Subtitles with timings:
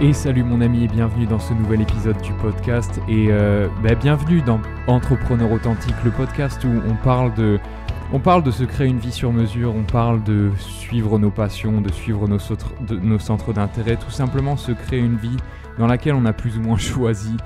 [0.00, 3.00] Et salut mon ami et bienvenue dans ce nouvel épisode du podcast.
[3.08, 7.58] Et euh, bah, bienvenue dans Entrepreneur Authentique, le podcast où on parle de
[8.12, 11.80] on parle de se créer une vie sur mesure, on parle de suivre nos passions,
[11.80, 15.36] de suivre nos, centres d'intérêt, tout simplement se créer une vie
[15.78, 17.36] dans laquelle on a plus ou moins choisi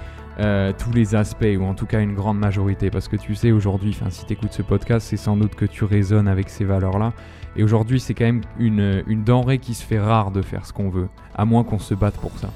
[0.41, 2.91] euh, tous les aspects, ou en tout cas une grande majorité.
[2.91, 5.85] Parce que tu sais, aujourd'hui, si tu écoutes ce podcast, c'est sans doute que tu
[5.85, 7.12] résonnes avec ces valeurs-là.
[7.57, 10.73] Et aujourd'hui, c'est quand même une, une denrée qui se fait rare de faire ce
[10.73, 12.51] qu'on veut, à moins qu'on se batte pour ça.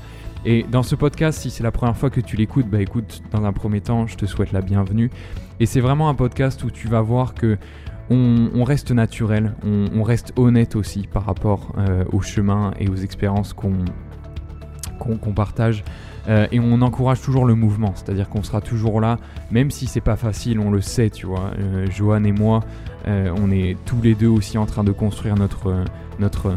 [0.44, 3.44] Et dans ce podcast, si c'est la première fois que tu l'écoutes, bah écoute, dans
[3.44, 5.10] un premier temps, je te souhaite la bienvenue.
[5.58, 7.58] Et c'est vraiment un podcast où tu vas voir que
[8.08, 13.52] on, reste naturel, on, reste honnête aussi par rapport euh, au chemin et aux expériences
[13.52, 13.84] qu'on
[14.98, 15.84] qu'on partage.
[16.28, 19.18] Euh, et on encourage toujours le mouvement, c'est-à-dire qu'on sera toujours là,
[19.50, 21.50] même si c'est pas facile, on le sait, tu vois.
[21.58, 22.60] Euh, Johan et moi,
[23.06, 25.84] euh, on est tous les deux aussi en train de construire notre,
[26.18, 26.52] notre,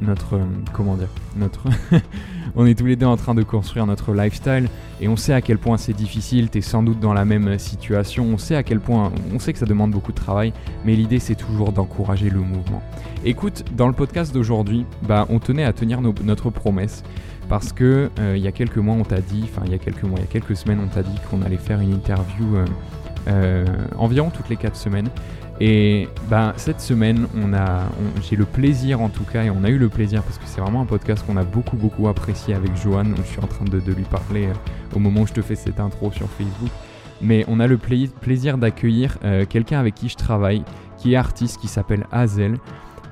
[0.00, 0.40] notre,
[0.72, 1.62] comment dire, notre,
[2.56, 4.68] on est tous les deux en train de construire notre lifestyle
[5.00, 6.48] et on sait à quel point c'est difficile.
[6.50, 8.24] T'es sans doute dans la même situation.
[8.24, 10.52] On sait à quel point, on sait que ça demande beaucoup de travail,
[10.84, 12.82] mais l'idée c'est toujours d'encourager le mouvement.
[13.24, 17.04] Écoute, dans le podcast d'aujourd'hui, bah, on tenait à tenir notre promesse
[17.48, 19.78] parce que euh, il y a quelques mois on t'a dit, enfin il y a
[19.78, 22.56] quelques mois, il y a quelques semaines on t'a dit qu'on allait faire une interview
[22.56, 22.64] euh,
[23.28, 23.64] euh,
[23.96, 25.08] environ toutes les 4 semaines.
[25.58, 27.26] Et ben cette semaine,
[28.28, 30.60] j'ai le plaisir en tout cas, et on a eu le plaisir parce que c'est
[30.60, 33.04] vraiment un podcast qu'on a beaucoup beaucoup apprécié avec Johan.
[33.16, 34.50] je suis en train de, lui parler
[34.94, 36.68] au moment où je te fais cette intro sur Facebook.
[37.22, 39.16] Mais on a le plaisir d'accueillir
[39.48, 40.62] quelqu'un avec qui je travaille,
[40.98, 42.58] qui est artiste, qui s'appelle Hazel.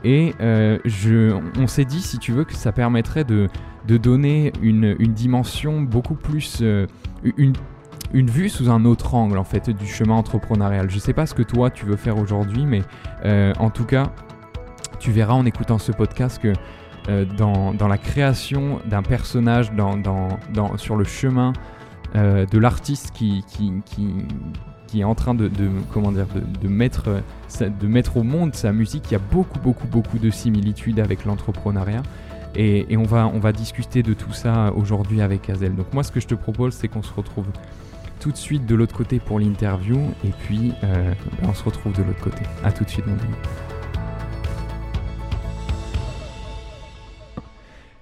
[0.05, 3.49] Et on s'est dit, si tu veux, que ça permettrait de,
[3.87, 6.59] de donner une, dimension beaucoup plus...
[6.63, 6.87] Euh,
[7.37, 7.55] une,
[8.13, 10.91] vue sous un autre angle en fait du chemin entrepreneurial.
[10.91, 12.83] Je sais pas ce que toi tu veux faire aujourd'hui, mais
[13.25, 14.13] euh, en tout cas,
[15.01, 16.53] tu verras en écoutant ce podcast que
[17.09, 19.73] euh, dans, la création d'un personnage,
[20.77, 21.53] sur le chemin
[22.15, 23.43] de l'artiste qui,
[24.95, 27.23] est en train de, de, mettre,
[27.61, 31.25] de mettre au monde sa musique, il y a beaucoup, beaucoup, beaucoup de similitudes avec
[31.25, 32.03] l'entrepreneuriat.
[32.57, 35.75] Et, on, va, on va discuter de tout ça aujourd'hui avec Azel.
[35.75, 37.47] Donc moi ce que je te propose c'est qu'on se retrouve
[38.21, 41.13] tout de suite de l'autre côté pour l'interview et puis euh,
[41.43, 42.43] on se retrouve de l'autre côté.
[42.63, 43.35] A tout de suite mon ami.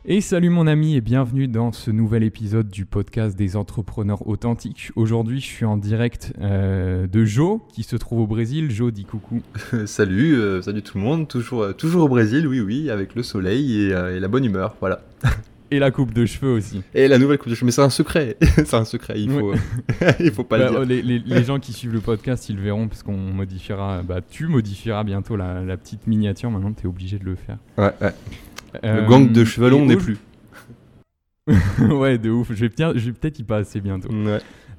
[0.05, 4.91] Et salut mon ami et bienvenue dans ce nouvel épisode du podcast des entrepreneurs authentiques.
[4.97, 8.73] Aujourd'hui je suis en direct euh, de Joe qui se trouve au Brésil.
[8.73, 9.43] Joe dit coucou.
[9.87, 13.23] salut, euh, salut tout le monde, toujours, euh, toujours au Brésil, oui oui, avec le
[13.23, 15.03] soleil et, la bonne humeur, voilà.
[15.71, 16.83] Et la coupe de cheveux aussi.
[16.93, 19.55] Et la nouvelle coupe de cheveux, mais c'est un secret, c'est un secret, il faut,
[20.21, 21.23] il faut pas le bah, dire.
[21.25, 25.03] Les, gens qui suivent le podcast, ils le verront parce qu'on modifiera, bah tu modifieras
[25.05, 27.57] bientôt la, la petite miniature, maintenant tu es obligé de le faire.
[27.79, 28.12] Ouais, ouais.
[28.83, 30.19] Le gang de chevalons n'est plus.
[31.81, 32.53] ouais, de ouf.
[32.53, 32.69] Je vais
[33.12, 34.09] peut-être y passer bientôt.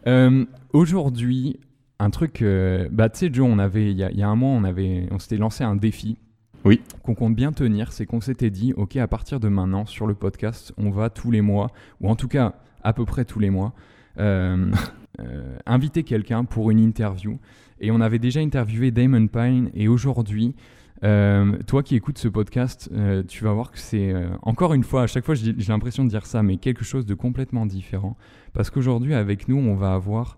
[0.08, 1.60] Euh, aujourd'hui,
[2.00, 2.42] un truc.
[2.42, 5.20] Euh, bah, tu sais, Joe, on avait, il y, a un mois, on, avait, on
[5.20, 6.18] s'était lancé un défi.
[6.66, 6.82] Oui.
[7.04, 7.92] Qu'on compte bien tenir.
[7.92, 11.32] C'est qu'on s'était dit, OK, à partir de maintenant, sur le podcast, on va tous
[11.32, 13.74] les mois, ou en tout cas, à peu près tous les mois,
[14.20, 14.72] euh,
[15.66, 17.40] inviter quelqu'un pour une interview.
[17.80, 19.70] Et on avait déjà interviewé Damon Pine.
[19.74, 20.56] Et aujourd'hui,
[21.04, 24.84] euh, toi qui écoutes ce podcast, euh, tu vas voir que c'est, euh, encore une
[24.84, 28.16] fois, à chaque fois j'ai l'impression de dire ça, mais quelque chose de complètement différent.
[28.54, 30.38] Parce qu'aujourd'hui, avec nous, on va avoir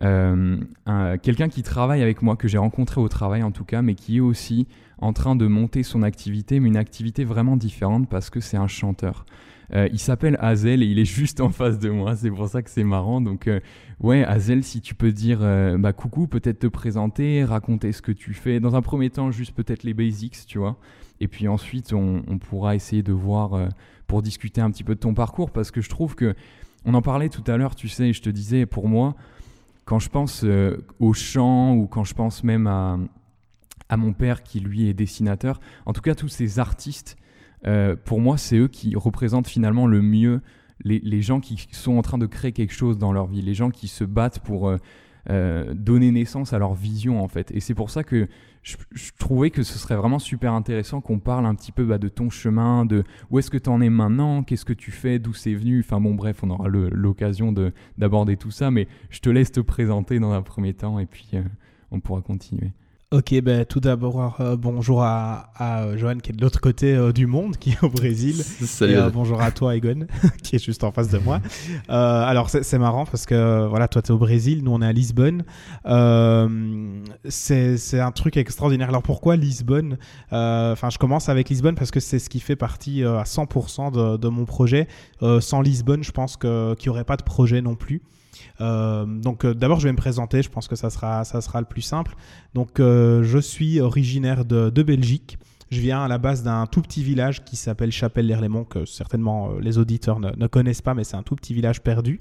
[0.00, 4.16] quelqu'un qui travaille avec moi, que j'ai rencontré au travail en tout cas, mais qui
[4.16, 4.66] est aussi
[4.96, 8.66] en train de monter son activité, mais une activité vraiment différente parce que c'est un
[8.66, 9.26] chanteur.
[9.72, 12.62] Euh, il s'appelle Hazel et il est juste en face de moi, c'est pour ça
[12.62, 13.20] que c'est marrant.
[13.20, 13.60] Donc euh,
[14.00, 18.12] ouais, Hazel, si tu peux dire euh, bah coucou, peut-être te présenter, raconter ce que
[18.12, 18.58] tu fais.
[18.58, 20.76] Dans un premier temps, juste peut-être les basics, tu vois.
[21.20, 23.68] Et puis ensuite, on, pourra essayer de voir
[24.06, 26.34] pour discuter un petit peu de ton parcours parce que je trouve que
[26.86, 29.14] on en parlait tout à l'heure, tu sais, je te disais pour moi
[29.84, 30.46] quand je pense
[30.98, 35.92] au chant ou quand je pense même à mon père qui lui est dessinateur, en
[35.92, 37.18] tout cas tous ces artistes
[37.66, 40.40] euh, pour moi, c'est eux qui représentent finalement le mieux
[40.82, 43.70] les, gens qui sont en train de créer quelque chose dans leur vie, les gens
[43.70, 44.78] qui se battent pour euh,
[45.28, 47.50] euh, donner naissance à leur vision en fait.
[47.52, 48.28] Et c'est pour ça que
[48.62, 48.76] je,
[49.18, 52.30] trouvais que ce serait vraiment super intéressant qu'on parle un petit peu bah, de ton
[52.30, 55.54] chemin, de où est-ce que tu en es maintenant, qu'est-ce que tu fais, d'où c'est
[55.54, 55.80] venu.
[55.80, 57.52] Enfin bon, bref, on aura l'occasion
[57.98, 61.32] d'aborder tout ça, mais je te laisse te présenter dans un premier temps et puis
[61.90, 62.72] on pourra continuer.
[63.12, 66.94] Ok, ben, tout d'abord, euh, bonjour à, à euh, Johan qui est de l'autre côté
[66.94, 68.36] euh, du monde, qui est au Brésil.
[68.62, 68.92] Salut.
[68.92, 70.06] Et, bonjour à toi, Egon,
[70.44, 71.40] qui est juste en face de moi.
[71.88, 74.92] alors, c'est marrant parce que voilà, toi, tu es au Brésil, nous, on est à
[74.92, 75.42] Lisbonne.
[77.28, 78.90] c'est un truc extraordinaire.
[78.90, 79.98] Alors, pourquoi Lisbonne?
[80.30, 84.18] Enfin, je commence avec Lisbonne parce que c'est ce qui fait partie à 100% de,
[84.18, 84.86] de, mon projet.
[85.40, 88.02] sans Lisbonne, je pense qu'il n'y aurait pas de projet non plus.
[88.60, 91.60] Euh, donc euh, d'abord je vais me présenter, je pense que ça sera, ça sera
[91.60, 92.14] le plus simple.
[92.54, 95.38] Donc euh, je suis originaire de, Belgique.
[95.70, 99.78] Je viens à la base d'un tout petit village qui s'appelle Chapelle-l'Erlémont, que certainement les
[99.78, 102.20] auditeurs ne, connaissent pas, mais c'est un tout petit village perdu.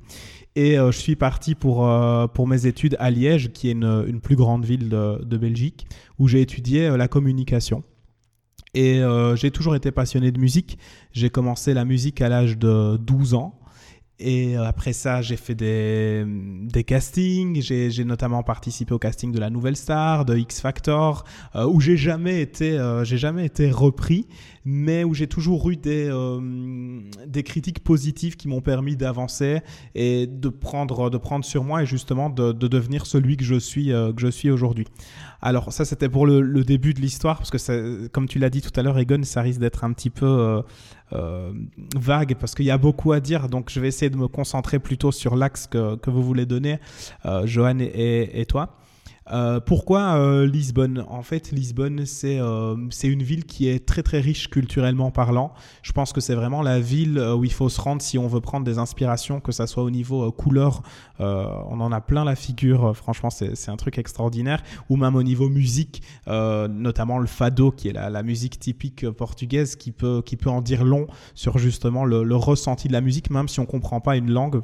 [0.55, 1.89] Et je suis parti pour,
[2.35, 5.87] pour mes études à Liège, qui est une, plus grande ville de Belgique,
[6.19, 7.83] où j'ai étudié la communication.
[8.75, 9.01] Et
[9.33, 10.77] j'ai toujours été passionné de musique.
[11.11, 13.58] J'ai commencé la musique à l'âge de 12 ans.
[14.19, 17.61] Et euh, après ça, j'ai fait des, des castings.
[17.61, 21.23] J'ai notamment participé au casting de la Nouvelle Star, de X Factor,
[21.55, 24.27] euh, où j'ai jamais été, euh, j'ai jamais été repris,
[24.65, 26.11] mais où j'ai toujours eu des,
[27.27, 29.61] des critiques positives qui m'ont permis d'avancer
[29.95, 33.55] et de prendre, de prendre sur moi et justement de, de devenir celui que je
[33.55, 34.85] suis, que je suis aujourd'hui.
[35.41, 38.61] Alors ça, c'était pour le, le, début de l'histoire, parce que comme tu l'as dit
[38.61, 40.61] tout à l'heure, Egon, ça risque d'être un petit peu
[41.13, 41.51] euh,
[41.95, 43.49] vague parce qu'il y a beaucoup à dire.
[43.49, 46.79] Donc, je vais essayer de me concentrer plutôt sur l'axe que, que, vous voulez donner,
[47.25, 48.78] euh, Johan et, et toi.
[49.31, 51.05] Euh, pourquoi euh, Lisbonne?
[51.07, 55.53] En fait, Lisbonne, euh, c'est une ville qui est très très riche culturellement parlant.
[55.83, 58.41] Je pense que c'est vraiment la ville où il faut se rendre si on veut
[58.41, 60.81] prendre des inspirations, que ça soit au niveau couleur.
[61.19, 64.61] on en a plein la figure, franchement, c'est un truc extraordinaire.
[64.89, 69.75] Ou même au niveau musique, notamment le fado, qui est la, la, musique typique portugaise,
[69.75, 73.29] qui peut, qui peut en dire long sur justement le, le ressenti de la musique,
[73.29, 74.61] même si on ne comprend pas une langue.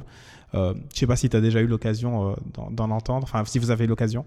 [0.52, 2.36] je ne sais pas si tu as déjà eu l'occasion
[2.70, 4.24] d'en entendre, enfin si vous avez l'occasion.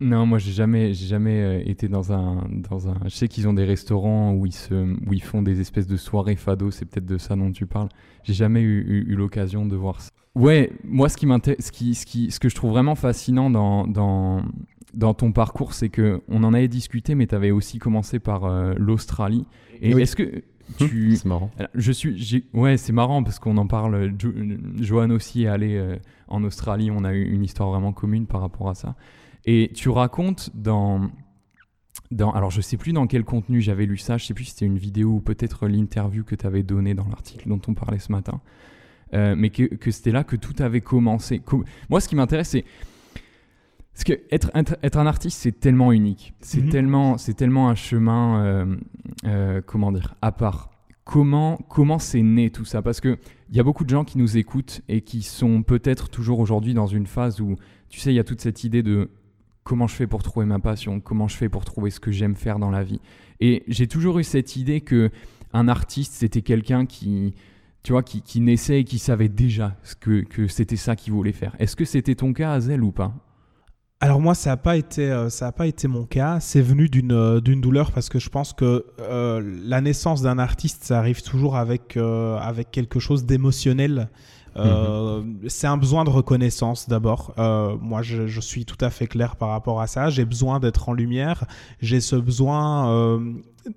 [0.00, 2.96] Non, moi j'ai jamais, j'ai jamais euh, été dans un, dans un.
[3.04, 5.96] Je sais qu'ils ont des restaurants où ils se, où ils font des espèces de
[5.96, 6.70] soirées fado.
[6.70, 7.88] C'est peut-être de ça dont tu parles.
[8.24, 10.10] J'ai jamais eu, eu, l'occasion de voir ça.
[10.34, 13.50] Ouais, moi ce qui m'intéresse, ce qui, ce qui, ce que je trouve vraiment fascinant
[13.50, 14.42] dans, dans,
[14.94, 18.44] dans ton parcours, c'est que on en avait discuté, mais tu avais aussi commencé par
[18.44, 19.46] euh, l'Australie.
[19.80, 20.42] Et est-ce que
[20.78, 21.14] tu...
[21.16, 21.50] c'est marrant.
[21.74, 24.12] Je suis, ouais, c'est marrant parce qu'on en parle.
[24.80, 25.96] Johan aussi est allé euh,
[26.28, 26.90] en Australie.
[26.90, 28.96] On a eu une histoire vraiment commune par rapport à ça.
[29.46, 31.10] Et tu racontes dans,
[32.10, 34.52] dans, alors je sais plus dans quel contenu j'avais lu ça, je sais plus si
[34.52, 37.98] c'était une vidéo ou peut-être l'interview que tu avais donnée dans l'article dont on parlait
[37.98, 38.40] ce matin,
[39.12, 41.42] euh, mais que, que c'était là que tout avait commencé.
[41.90, 42.64] Moi, ce qui m'intéresse, c'est
[43.92, 46.68] parce que être, être, un artiste, c'est tellement unique, c'est mhm.
[46.68, 48.76] tellement, c'est tellement un chemin, euh,
[49.24, 50.70] euh, comment dire, à part.
[51.04, 52.80] Comment comment c'est né tout ça?
[52.80, 53.18] Parce que
[53.50, 56.72] il y a beaucoup de gens qui nous écoutent et qui sont peut-être toujours aujourd'hui
[56.72, 57.56] dans une phase où,
[57.90, 59.10] tu sais, il y a toute cette idée de
[59.64, 62.36] comment je fais pour trouver ma passion, comment je fais pour trouver ce que j'aime
[62.36, 63.00] faire dans la vie.
[63.40, 65.10] Et j'ai toujours eu cette idée que
[65.52, 67.34] un artiste, c'était quelqu'un qui,
[67.82, 71.32] tu vois, qui, naissait et qui savait déjà ce que, que c'était ça qu'il voulait
[71.32, 71.54] faire.
[71.58, 73.14] Est-ce que c'était ton cas, Azel, ou pas?
[74.00, 76.38] Alors moi, ça n'a pas été, euh, ça a pas été mon cas.
[76.40, 80.38] C'est venu d'une euh, d'une douleur parce que je pense que euh, la naissance d'un
[80.38, 84.10] artiste, ça arrive toujours avec avec quelque chose d'émotionnel.
[84.56, 87.34] Euh, c'est un besoin de reconnaissance d'abord.
[87.38, 90.10] Euh, moi, je, je, suis tout à fait clair par rapport à ça.
[90.10, 91.44] J'ai besoin d'être en lumière.
[91.80, 93.32] J'ai ce besoin euh,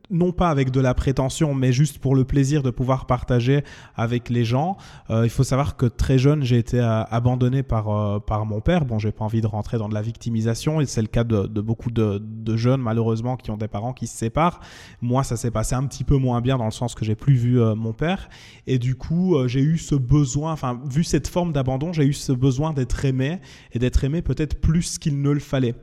[0.09, 3.63] non pas avec de la prétention, mais juste pour le plaisir de pouvoir partager
[3.95, 4.77] avec les gens.
[5.09, 8.61] Euh, il faut savoir que très jeune, j'ai été euh, abandonné par, euh, par mon
[8.61, 8.85] père.
[8.85, 11.47] Bon, j'ai pas envie de rentrer dans de la victimisation, et c'est le cas de,
[11.47, 14.59] de beaucoup de, de, jeunes, malheureusement, qui ont des parents qui se séparent.
[15.01, 17.35] Moi, ça s'est passé un petit peu moins bien dans le sens que j'ai plus
[17.35, 18.29] vu mon père.
[18.65, 22.31] Et du coup, j'ai eu ce besoin, enfin, vu cette forme d'abandon, j'ai eu ce
[22.31, 23.39] besoin d'être aimé,
[23.73, 25.75] et d'être aimé peut-être plus qu'il ne le fallait.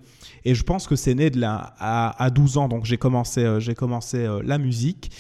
[0.45, 2.69] Et je pense que c'est né de là à, à 12 ans.
[2.69, 5.11] Donc j'ai commencé, euh, j'ai commencé euh, la musique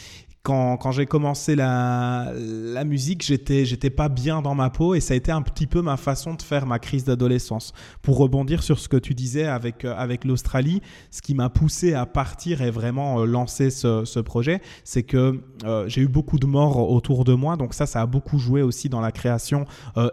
[0.44, 5.00] quand, quand j'ai commencé la, la musique, j'étais, j'étais pas bien dans ma peau et
[5.00, 7.72] ça a été un petit peu ma façon de faire ma crise d'adolescence.
[8.02, 11.94] Pour rebondir sur ce que tu disais avec, euh, avec l'Australie, ce qui m'a poussé
[11.94, 16.38] à partir et vraiment euh, lancer ce, ce projet, c'est que euh, j'ai eu beaucoup
[16.38, 17.56] de morts autour de moi.
[17.56, 19.64] Donc ça, ça a beaucoup joué aussi dans la création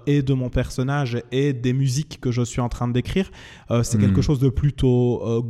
[0.05, 3.31] et de mon personnage et des musiques que je suis en train de décrire.
[3.83, 4.01] c'est hmm.
[4.01, 5.43] quelque chose de plutôt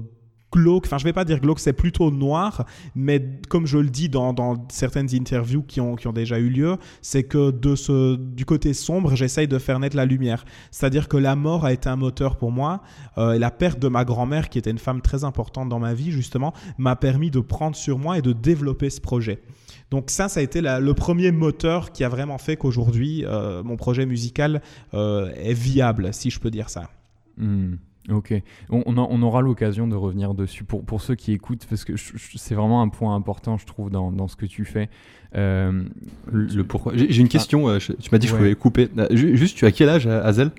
[0.52, 2.66] glauque, enfin je vais pas dire glauque, c'est plutôt noir,
[2.96, 4.34] mais comme je le dis dans,
[4.70, 8.74] certaines interviews qui ont, qui ont déjà eu lieu, c'est que de ce, du côté
[8.74, 10.46] sombre, j'essaye de faire naître la lumière.
[10.72, 12.82] C'est-à-dire que la mort a été un moteur pour moi,
[13.18, 15.94] euh, et la perte de ma grand-mère, qui était une femme très importante dans ma
[15.94, 19.42] vie, justement, m'a permis de prendre sur moi et de développer ce projet.
[19.90, 23.76] Donc ça, ça a été le premier moteur qui a vraiment fait qu'aujourd'hui, euh, mon
[23.76, 24.62] projet musical
[24.94, 26.90] euh, est viable, si je peux dire ça.
[27.38, 27.76] Hmm.
[28.10, 28.34] Ok,
[28.72, 32.56] on, on, aura l'occasion de revenir dessus pour, pour ceux qui écoutent, parce que c'est
[32.56, 34.90] vraiment un point important, je trouve, dans, dans ce que tu fais.
[35.36, 35.84] Euh,
[36.32, 36.94] le, pourquoi?
[36.96, 38.90] J'ai une question, euh, tu m'as dit que je pouvais couper.
[38.98, 40.52] Euh, juste, tu as quel âge, Azel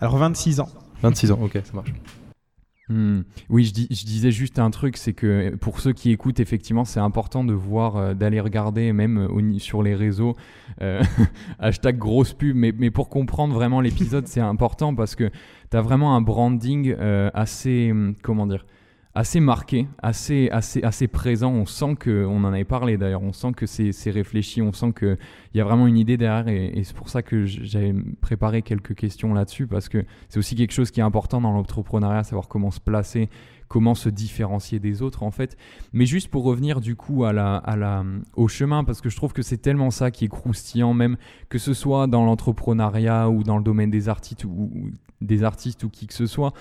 [0.00, 0.68] Alors 26 ans.
[1.02, 1.92] 26 ans, ok, ça marche.
[2.88, 3.22] Hmm.
[3.48, 6.84] Oui, je, dis, je, disais juste un truc, c'est que pour ceux qui écoutent, effectivement,
[6.84, 9.28] c'est important de voir, d'aller regarder même
[9.58, 10.36] sur les réseaux,
[11.58, 15.30] hashtag grosse pub, mais, pour comprendre vraiment l'épisode, c'est important parce que
[15.70, 18.66] tu as vraiment un branding euh, assez, hum, comment dire,
[19.16, 21.50] assez marqué, assez, assez, assez présent.
[21.50, 24.92] On sent que, on en avait parlé d'ailleurs, on sent que c'est réfléchi, on sent
[24.92, 25.16] qu'il
[25.54, 29.32] y a vraiment une idée derrière et, c'est pour ça que j'avais préparé quelques questions
[29.32, 32.78] là-dessus parce que c'est aussi quelque chose qui est important dans l'entrepreneuriat, savoir comment se
[32.78, 33.30] placer,
[33.68, 35.56] comment se différencier des autres en fait.
[35.94, 38.04] Mais juste pour revenir du coup à la, à la,
[38.34, 41.16] au chemin, parce que je trouve que c'est tellement ça qui est croustillant, même
[41.48, 44.70] que ce soit dans l'entrepreneuriat ou dans le domaine des artistes ou,
[45.22, 46.52] des artistes ou qui que ce soit,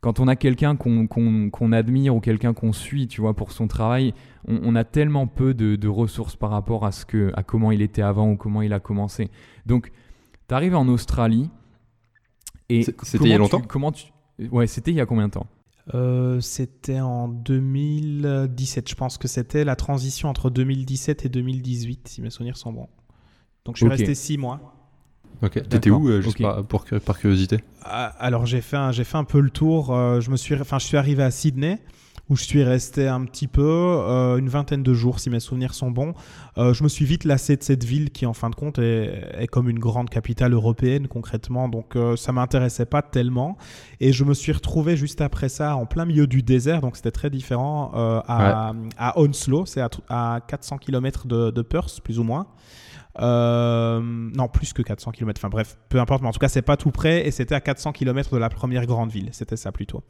[0.00, 4.14] quand on a quelqu'un qu'on admire ou quelqu'un qu'on suit, tu vois, pour son travail,
[4.46, 8.02] on, a tellement peu de, ressources par rapport à, ce que, à comment il était
[8.02, 9.30] avant ou comment il a commencé.
[9.66, 9.90] Donc,
[10.48, 11.50] tu arrives en Australie
[12.68, 12.82] et...
[13.02, 13.60] C'était il y a longtemps?
[13.60, 14.06] comment tu...
[14.52, 15.46] Ouais, c'était il y a combien de temps?
[15.94, 18.88] Euh, C'était en 2017.
[18.88, 22.88] Je pense que c'était la transition entre 2017 et 2018, si mes souvenirs sont bons.
[23.64, 24.77] Donc, je suis resté six mois.
[25.42, 25.68] Ok.
[25.68, 29.24] T'étais où, euh, juste par, par, curiosité ah, Alors j'ai fait un, j'ai fait un
[29.24, 29.94] peu le tour.
[29.94, 31.78] Euh, je me suis, je suis arrivé à Sydney
[32.28, 35.72] où je suis resté un petit peu, euh, une vingtaine de jours si mes souvenirs
[35.72, 36.12] sont bons.
[36.58, 39.46] je me suis vite lassé de cette ville qui en fin de compte est, est
[39.46, 43.56] comme une grande capitale européenne concrètement, donc ça m'intéressait pas tellement.
[44.00, 47.12] Et je me suis retrouvé juste après ça en plein milieu du désert, donc c'était
[47.12, 52.24] très différent à, à, Onslow, c'est à, à, 400 km de, de Perth plus ou
[52.24, 52.46] moins.
[53.20, 55.40] Euh, non, plus que 400 km.
[55.40, 57.60] Enfin bref, peu importe, mais en tout cas, c'est pas tout près et c'était à
[57.60, 59.30] 400 km de la première grande ville.
[59.32, 60.02] C'était ça plutôt.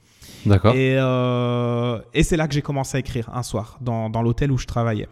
[0.47, 0.75] D'accord.
[0.75, 4.53] Et, euh, et c'est là que j'ai commencé à écrire un soir, dans, dans l'hôtel
[4.53, 5.09] où je travaillais.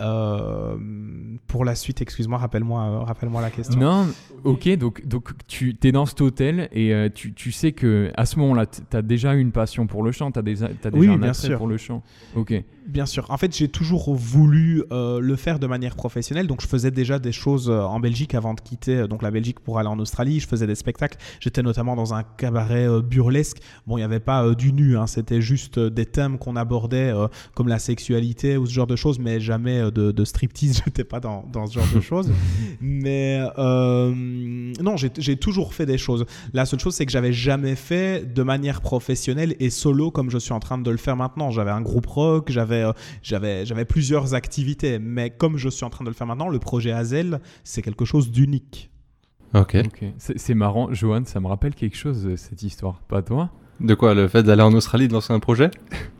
[0.00, 0.76] Euh,
[1.46, 3.78] pour la suite, excuse-moi, rappelle-moi rappelle la question.
[3.78, 4.06] Non,
[4.44, 8.24] ok, donc, donc tu es dans cet hôtel et euh, tu, tu, sais que à
[8.24, 10.96] ce moment-là, tu as déjà une passion pour le chant, tu as, déjà, as déjà
[10.96, 11.58] oui, un bien sûr.
[11.58, 12.02] pour le chant.
[12.34, 12.54] Ok.
[12.90, 13.26] Bien sûr.
[13.28, 16.46] En fait, j'ai toujours voulu le faire de manière professionnelle.
[16.46, 19.78] Donc, je faisais déjà des choses en Belgique avant de quitter donc la Belgique pour
[19.78, 20.40] aller en Australie.
[20.40, 21.18] Je faisais des spectacles.
[21.40, 23.58] J'étais notamment dans un cabaret burlesque.
[23.86, 25.06] Bon, il n'y avait pas du nu, hein.
[25.06, 27.12] c'était juste des thèmes qu'on abordait
[27.54, 31.20] comme la sexualité ou ce genre de choses, mais jamais de, striptease, je n'étais pas
[31.20, 32.30] dans, dans, ce genre de choses.
[32.80, 34.12] Mais euh,
[34.80, 36.24] non, j'ai toujours fait des choses.
[36.52, 40.38] La seule chose, c'est que j'avais jamais fait de manière professionnelle et solo comme je
[40.38, 41.50] suis en train de le faire maintenant.
[41.50, 44.98] J'avais un groupe rock, j'avais euh, j'avais j'avais plusieurs activités.
[44.98, 48.04] Mais comme je suis en train de le faire maintenant, le projet Hazel, c'est quelque
[48.04, 48.90] chose d'unique.
[49.54, 49.76] Ok.
[50.18, 53.00] C'est marrant, Johan, ça me rappelle quelque chose, cette histoire.
[53.08, 53.50] Pas toi?
[53.80, 55.70] De quoi Le fait d'aller en Australie, de lancer un projet?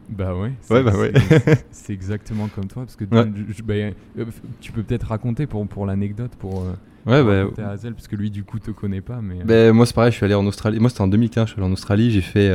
[0.08, 0.52] Bah ouais.
[0.70, 1.12] Ouais, bah ouais.
[1.70, 2.82] C'est exactement comme toi.
[2.82, 4.24] Parce que bah, euh,
[4.60, 6.64] tu peux peut-être raconter pour, pour l'anecdote, pour.
[6.64, 7.70] Euh, ouais, bah.
[7.70, 9.20] Hazel, parce que lui, du coup, te connaît pas.
[9.22, 9.44] Mais, euh.
[9.44, 10.80] bah, moi, c'est pareil, je suis allé en Australie.
[10.80, 12.10] Moi, c'était en 2015, je suis allé en Australie.
[12.10, 12.50] J'ai fait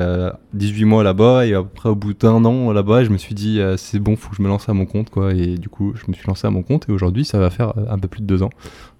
[0.53, 1.45] 18 mois là-bas.
[1.45, 4.35] Et après, au bout d'un an là-bas, je me suis dit, c'est bon, faut que
[4.35, 5.09] je me lance à mon compte.
[5.11, 5.33] quoi.
[5.33, 6.89] Et du coup, je me suis lancé à mon compte.
[6.89, 8.49] Et aujourd'hui, ça va faire un peu plus de deux ans.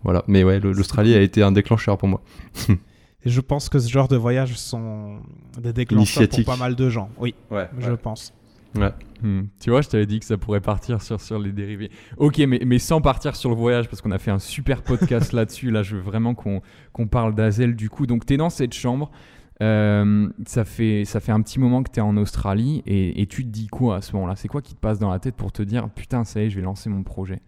[0.03, 0.23] Voilà.
[0.27, 2.21] Mais ouais, l'Australie a été un déclencheur pour moi.
[3.25, 5.19] Et je pense que ce genre de voyages sont
[5.59, 7.09] des déclencheurs pour pas mal de gens.
[7.17, 8.33] Oui, ouais, je pense.
[8.75, 8.91] Ouais.
[9.21, 9.43] Hmm.
[9.59, 11.89] Tu vois, je t'avais dit que ça pourrait partir sur, sur les dérivés.
[12.17, 15.31] Ok, mais, mais sans partir sur le voyage, parce qu'on a fait un super podcast
[15.33, 15.71] là-dessus.
[15.71, 18.05] Là, je veux vraiment qu'on qu'on parle d'Azel du coup.
[18.05, 19.11] Donc, tu es dans cette chambre.
[19.63, 23.25] Euh, ça, fait, ça fait un petit moment que tu es en Australie et, et,
[23.25, 24.35] tu te dis quoi à ce moment-là?
[24.35, 26.49] C'est quoi qui te passe dans la tête pour te dire putain, ça y est,
[26.49, 27.41] je vais lancer mon projet?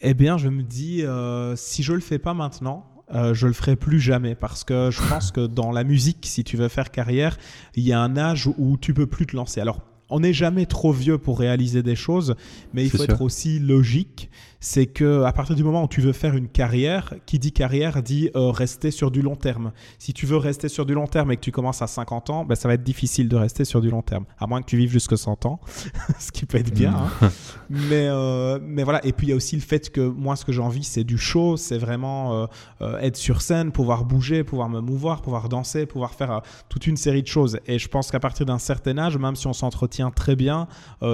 [0.00, 2.84] Eh bien, je me dis, euh, si je le fais pas maintenant,
[3.14, 6.44] euh, je le ferai plus jamais parce que je pense que dans la musique, si
[6.44, 7.38] tu veux faire carrière,
[7.74, 9.60] il y a un âge où tu peux plus te lancer.
[9.60, 12.34] Alors on n'est jamais trop vieux pour réaliser des choses,
[12.72, 16.12] mais il faut être aussi logique c'est que à partir du moment où tu veux
[16.12, 19.72] faire une carrière, qui dit carrière dit euh, rester sur du long terme.
[19.98, 22.44] Si tu veux rester sur du long terme et que tu commences à 50 ans,
[22.44, 24.76] ben, ça va être difficile de rester sur du long terme, à moins que tu
[24.76, 25.60] vives jusque 100 ans,
[26.18, 26.94] ce qui peut être bien.
[26.94, 27.30] Hein.
[27.70, 30.44] mais, euh, mais voilà, et puis il y a aussi le fait que moi, ce
[30.44, 32.48] que j'ai envie, c'est du show, c'est vraiment
[32.80, 36.96] euh, être sur scène, pouvoir bouger, pouvoir me mouvoir, pouvoir danser, pouvoir faire toute une
[36.96, 37.60] série de choses.
[37.66, 40.66] Et je pense qu'à partir d'un certain âge, même si on s'entretient très bien,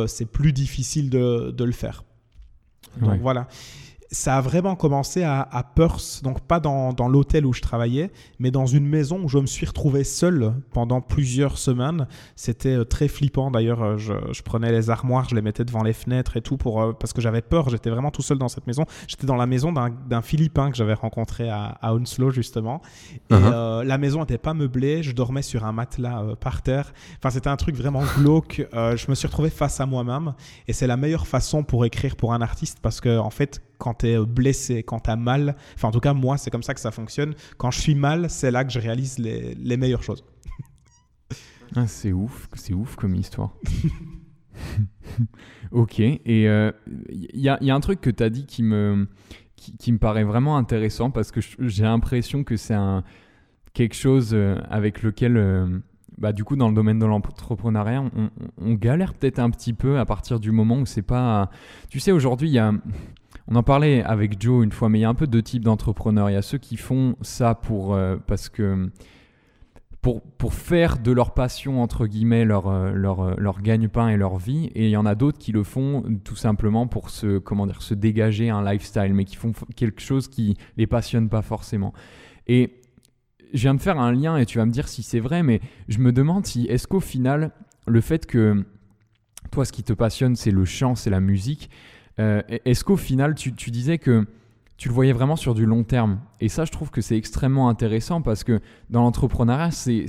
[0.06, 2.04] c'est plus difficile de, de le faire.
[3.00, 3.46] Donc voilà.
[4.14, 8.10] Ça a vraiment commencé à, à Perth, donc pas dans, dans l'hôtel où je travaillais,
[8.38, 12.06] mais dans une maison où je me suis retrouvé seul pendant plusieurs semaines.
[12.36, 13.82] C'était euh, très flippant d'ailleurs.
[13.82, 16.80] euh, Je, je prenais les armoires, je les mettais devant les fenêtres et tout pour,
[16.80, 17.68] euh, parce que j'avais peur.
[17.68, 18.84] J'étais vraiment tout seul dans cette maison.
[19.08, 22.80] J'étais dans la maison d'un Philippin que j'avais rencontré à, à Hounslow justement.
[23.30, 23.52] Et Uh-huh.
[23.52, 25.02] euh, la maison n'était pas meublée.
[25.02, 26.92] Je dormais sur un matelas euh, par terre.
[27.18, 28.64] Enfin, c'était un truc vraiment glauque.
[28.74, 30.34] Euh, je me suis retrouvé face à moi-même.
[30.68, 33.92] Et c'est la meilleure façon pour écrire pour un artiste parce que, en fait, quand
[33.98, 36.72] tu es blessé, quand tu as mal, enfin, en tout cas, moi, c'est comme ça
[36.72, 37.34] que ça fonctionne.
[37.58, 40.24] Quand je suis mal, c'est là que je réalise les, les meilleures choses.
[41.76, 43.54] Ah, c'est ouf, c'est ouf comme histoire.
[45.70, 49.06] ok, et il y, a, y a un truc que tu as dit qui me,
[49.56, 52.76] qui, me paraît vraiment intéressant parce que j'ai l'impression que c'est
[53.74, 55.66] quelque chose euh, avec lequel, euh,
[56.16, 58.04] bah, du coup, dans le domaine de l'entrepreneuriat,
[58.58, 61.50] on galère peut-être un petit peu à partir du moment où c'est pas.
[61.90, 62.72] Tu sais, aujourd'hui, il y a.
[63.46, 65.64] On en parlait avec Joe une fois, mais il y a un peu deux types
[65.64, 66.30] d'entrepreneurs.
[66.30, 68.90] Il y a ceux qui font ça pour, euh, parce que
[70.00, 74.16] pour, pour faire de leur passion, entre guillemets, leur, euh, leur, euh, leur gagne-pain et
[74.16, 74.70] leur vie.
[74.74, 77.82] Et il y en a d'autres qui le font tout simplement pour se, comment dire,
[77.82, 81.92] se dégager un lifestyle, mais qui font quelque chose qui les passionne pas forcément.
[82.46, 82.80] Et
[83.52, 85.60] je viens de faire un lien et tu vas me dire si c'est vrai, mais
[85.88, 87.52] je me demande si est-ce qu'au final,
[87.86, 88.64] le fait que
[89.50, 91.70] toi, ce qui te passionne, c'est le chant, c'est la musique,
[92.20, 94.26] euh, est-ce qu'au final, tu, tu disais que
[94.76, 96.20] tu le voyais vraiment sur du long terme?
[96.40, 100.06] Et ça, je trouve que c'est extrêmement intéressant parce que dans l'entrepreneuriat, c'est,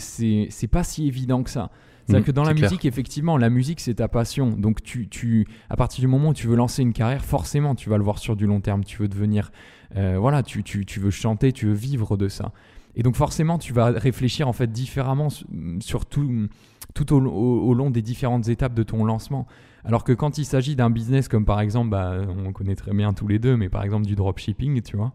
[0.71, 1.69] pas si évident que ça.
[2.07, 2.69] C'est-à-dire Mhm, que dans la clair.
[2.69, 4.51] musique, effectivement, la musique, c'est ta passion.
[4.51, 7.89] Donc, tu, tu, à partir du moment où tu veux lancer une carrière, forcément, tu
[7.89, 8.83] vas le voir sur du long terme.
[8.83, 9.51] Tu veux devenir,
[9.95, 12.51] euh, voilà, tu, tu, tu veux chanter, tu veux vivre de ça.
[12.95, 15.47] Et donc, forcément, tu vas réfléchir en fait différemment sur-
[15.79, 16.47] sur tout,
[16.93, 19.47] tout au, au- au long des différentes étapes de ton lancement.
[19.85, 23.13] Alors que quand il s'agit d'un business comme par exemple, bah, on connaît très bien
[23.13, 25.13] tous les deux, mais par exemple du dropshipping, tu vois,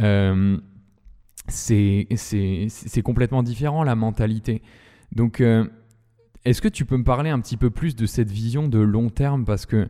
[0.00, 0.58] euh,
[1.48, 2.06] c'est
[3.04, 4.62] complètement différent la mentalité.
[5.12, 5.66] Donc, euh,
[6.44, 9.10] est-ce que tu peux me parler un petit peu plus de cette vision de long
[9.10, 9.44] terme?
[9.44, 9.88] Parce que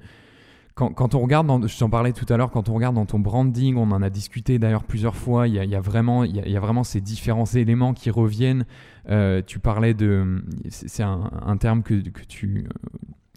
[0.75, 3.07] quand, quand on regarde, dans, je t'en parlais tout à l'heure, quand on regarde dans
[3.07, 6.61] ton branding, on en a discuté d'ailleurs plusieurs fois, il y a, vraiment, y a,
[6.61, 8.67] vraiment ces différents éléments qui reviennent.
[9.09, 10.43] Euh, tu parlais de.
[10.69, 12.67] C'est c'est un, un terme que, que tu.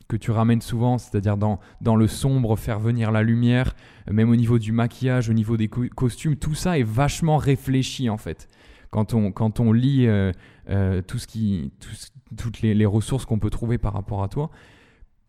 [0.07, 3.75] Que tu ramènes souvent, c'est-à-dire dans, dans le sombre, faire venir la lumière,
[4.09, 8.09] même au niveau du maquillage, au niveau des co- costumes, tout ça est vachement réfléchi
[8.09, 8.47] en fait.
[8.89, 10.31] Quand on, quand on lit euh,
[10.69, 11.71] euh, tout ce qui,
[12.37, 14.49] toutes les, les ressources qu'on peut trouver par rapport à toi,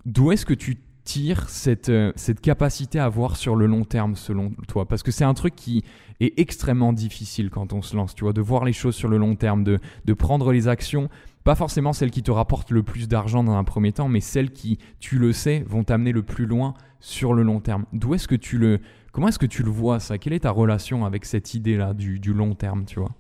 [0.07, 4.15] d'où est-ce que tu tires cette, euh, cette capacité à voir sur le long terme
[4.15, 4.87] selon toi?
[4.87, 5.83] Parce que c'est un truc qui
[6.21, 9.17] est extrêmement difficile quand on se lance, tu vois, de voir les choses sur le
[9.17, 11.09] long terme, de, de prendre les actions,
[11.49, 14.51] pas forcément celles qui te rapportent le plus d'argent dans un premier temps, mais celles
[14.51, 17.87] qui, tu le sais, vont t'amener le plus loin sur le long terme.
[17.95, 18.81] D'où est-ce que tu le...
[19.13, 20.19] Comment est-ce que tu le vois ça?
[20.19, 23.13] Quelle est ta relation avec cette idée-là du, long terme, tu vois?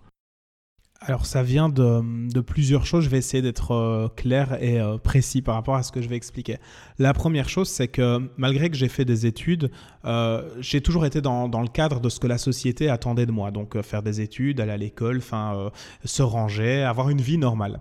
[1.00, 3.04] Alors ça vient de, plusieurs choses.
[3.04, 6.08] Je vais essayer d'être euh, clair et euh, précis par rapport à ce que je
[6.10, 6.58] vais expliquer.
[6.98, 9.70] La première chose, c'est que malgré que j'ai fait des études,
[10.04, 13.32] euh, j'ai toujours été dans, dans le cadre de ce que la société attendait de
[13.32, 13.52] moi.
[13.52, 15.70] Donc faire des études, aller à l'école, enfin
[16.04, 17.80] se ranger, avoir une vie normale.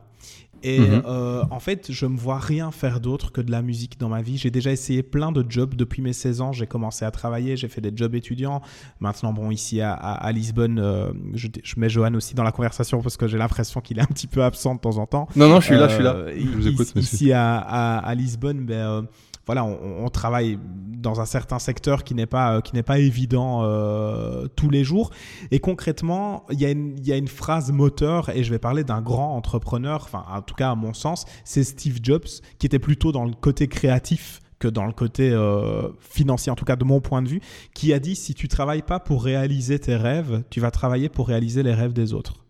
[0.63, 1.03] Et Mhm.
[1.05, 4.21] euh, en fait, je me vois rien faire d'autre que de la musique dans ma
[4.21, 4.37] vie.
[4.37, 6.51] J'ai déjà essayé plein de jobs depuis mes 16 ans.
[6.51, 8.61] J'ai commencé à travailler, j'ai fait des jobs étudiants.
[8.99, 12.51] Maintenant, bon, ici à, à- à Lisbonne, euh, je, je mets Johan aussi dans la
[12.51, 15.27] conversation parce que j'ai l'impression qu'il est un petit peu absent de temps en temps.
[15.35, 16.13] Non, non, je suis là, je suis là.
[16.15, 17.15] Euh, Je vous écoute, ici, monsieur.
[17.15, 19.01] ici à, à- à Lisbonne, ben, euh,
[19.47, 20.59] voilà, on, on travaille
[20.97, 24.83] dans un certain secteur qui n'est pas, euh, qui n'est pas évident euh, tous les
[24.83, 25.09] jours.
[25.51, 28.59] Et concrètement, il y, a une- il y a une phrase moteur, et je vais
[28.59, 32.27] parler d'un grand entrepreneur, enfin, en tout cas à mon sens, c'est Steve Jobs,
[32.59, 36.65] qui était plutôt dans le côté créatif que dans le côté euh, financier, en tout
[36.65, 37.41] cas de mon point de vue,
[37.75, 41.27] qui a dit si tu travailles pas pour réaliser tes rêves, tu vas travailler pour
[41.27, 42.46] réaliser les rêves des autres.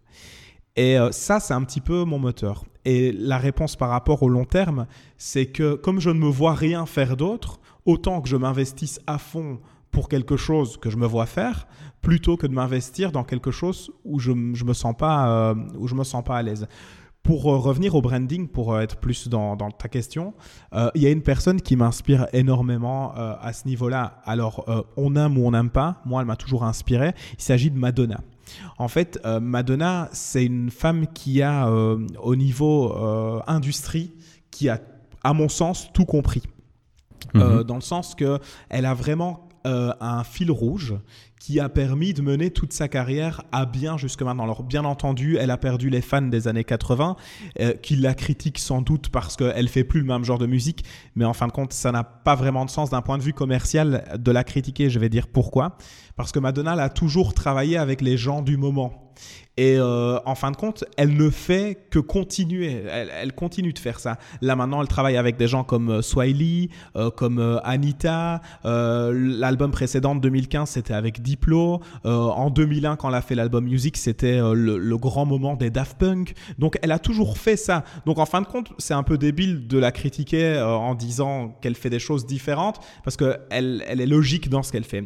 [0.78, 2.63] Et euh, ça, c'est un petit peu mon moteur.
[2.86, 4.86] Et la réponse par rapport au long terme,
[5.18, 9.18] c'est que comme je ne me vois rien faire d'autre, autant que je m'investisse à
[9.18, 9.60] fond
[9.92, 11.68] pour quelque chose que je me vois faire,
[12.02, 15.96] plutôt que de m'investir dans quelque chose où je ne me sens pas, euh, je
[15.96, 16.68] me sens pas à l'aise.
[17.24, 20.36] Pour euh, revenir au branding, pour être plus dans, dans ta question,
[20.94, 24.22] il y a une personne qui m'inspire énormément à ce niveau-là.
[24.24, 27.13] Alors, on aime ou on n'aime pas, moi, elle m'a toujours inspiré.
[27.34, 28.22] Il s'agit de Madonna.
[28.77, 34.13] En fait, euh, Madonna, c'est une femme qui a, euh, au niveau euh, industrie,
[34.51, 34.79] qui a,
[35.23, 36.43] à mon sens, tout compris.
[37.33, 37.63] Mhm.
[37.63, 40.95] Dans le sens que elle a vraiment un fil rouge
[41.39, 44.43] qui a permis de mener toute sa carrière à bien jusque maintenant.
[44.43, 47.15] Alors bien entendu, elle a perdu les fans des années 80,
[47.60, 50.84] euh, qui la critiquent sans doute parce qu'elle fait plus le même genre de musique,
[51.15, 53.34] mais en fin de compte, ça n'a pas vraiment de sens d'un point de vue
[53.34, 54.89] commercial de la critiquer.
[54.89, 55.78] Je vais dire pourquoi.
[56.15, 59.07] Parce que Madonna a toujours travaillé avec les gens du moment.
[59.58, 62.84] Et euh, en fin de compte, elle ne fait que continuer.
[62.88, 64.17] Elle, continue de faire ça.
[64.41, 68.41] Là maintenant, elle travaille avec des gens comme euh, Swiley, euh, comme Anita.
[68.63, 71.82] l'album précédent de 2015, c'était avec Diplo.
[72.03, 76.34] en 2001, quand elle a fait l'album Music, c'était le, grand moment des Daft Punk.
[76.60, 77.84] Donc, elle a toujours fait ça.
[78.06, 81.75] Donc, en fin de compte, c'est un peu débile de la critiquer en disant qu'elle
[81.75, 85.06] fait des choses différentes parce qu'elle elle est logique dans ce qu'elle fait.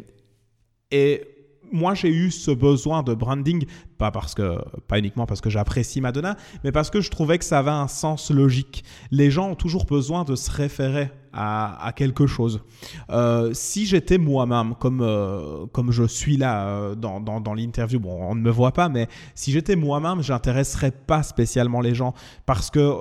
[0.91, 1.23] Et
[1.71, 3.65] moi, j'ai eu ce besoin de branding,
[3.97, 4.57] pas parce que,
[4.87, 7.87] pas uniquement parce que j'apprécie Madonna, mais parce que je trouvais que ça avait un
[7.87, 8.83] sens logique.
[9.11, 12.61] Les gens ont toujours besoin de se référer à, quelque chose.
[13.09, 18.17] Euh, si j'étais moi-même, comme, euh, comme je suis là euh, dans, dans, l'interview, bon,
[18.21, 22.13] on ne me voit pas, mais si j'étais moi-même, j'intéresserais pas spécialement les gens
[22.45, 22.93] parce que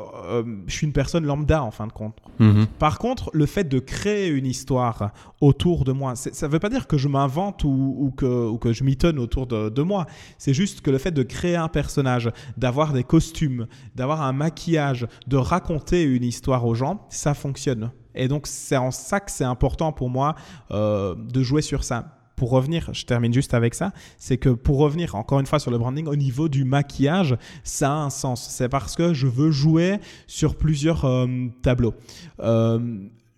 [0.66, 2.16] je suis une personne lambda en fin de compte.
[2.38, 2.66] Mhm.
[2.79, 6.69] Par contre, le fait de créer une histoire autour de moi, ça ne veut pas
[6.69, 10.07] dire que je m'invente ou, ou, que, ou que je m'étonne autour de, de moi.
[10.38, 15.07] C'est juste que le fait de créer un personnage, d'avoir des costumes, d'avoir un maquillage,
[15.27, 17.90] de raconter une histoire aux gens, ça fonctionne.
[18.14, 20.35] Et donc, c'est en ça que c'est important pour moi
[20.70, 22.16] euh, de jouer sur ça.
[22.37, 25.70] Pour revenir, je termine juste avec ça, c'est que pour revenir encore une fois sur
[25.70, 28.49] le branding, au niveau du maquillage, ça a un sens.
[28.49, 31.27] C'est parce que je veux jouer sur plusieurs euh,
[31.61, 31.94] tableaux.
[32.40, 32.79] Euh,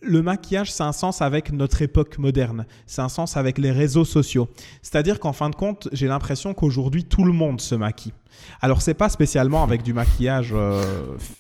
[0.02, 4.04] le maquillage, c'est un sens avec notre époque moderne, c'est un sens avec les réseaux
[4.04, 4.48] sociaux.
[4.82, 8.12] C'est-à-dire qu'en fin de compte, j'ai l'impression qu'aujourd'hui, tout le monde se maquille.
[8.60, 10.54] Alors, c'est pas spécialement avec du maquillage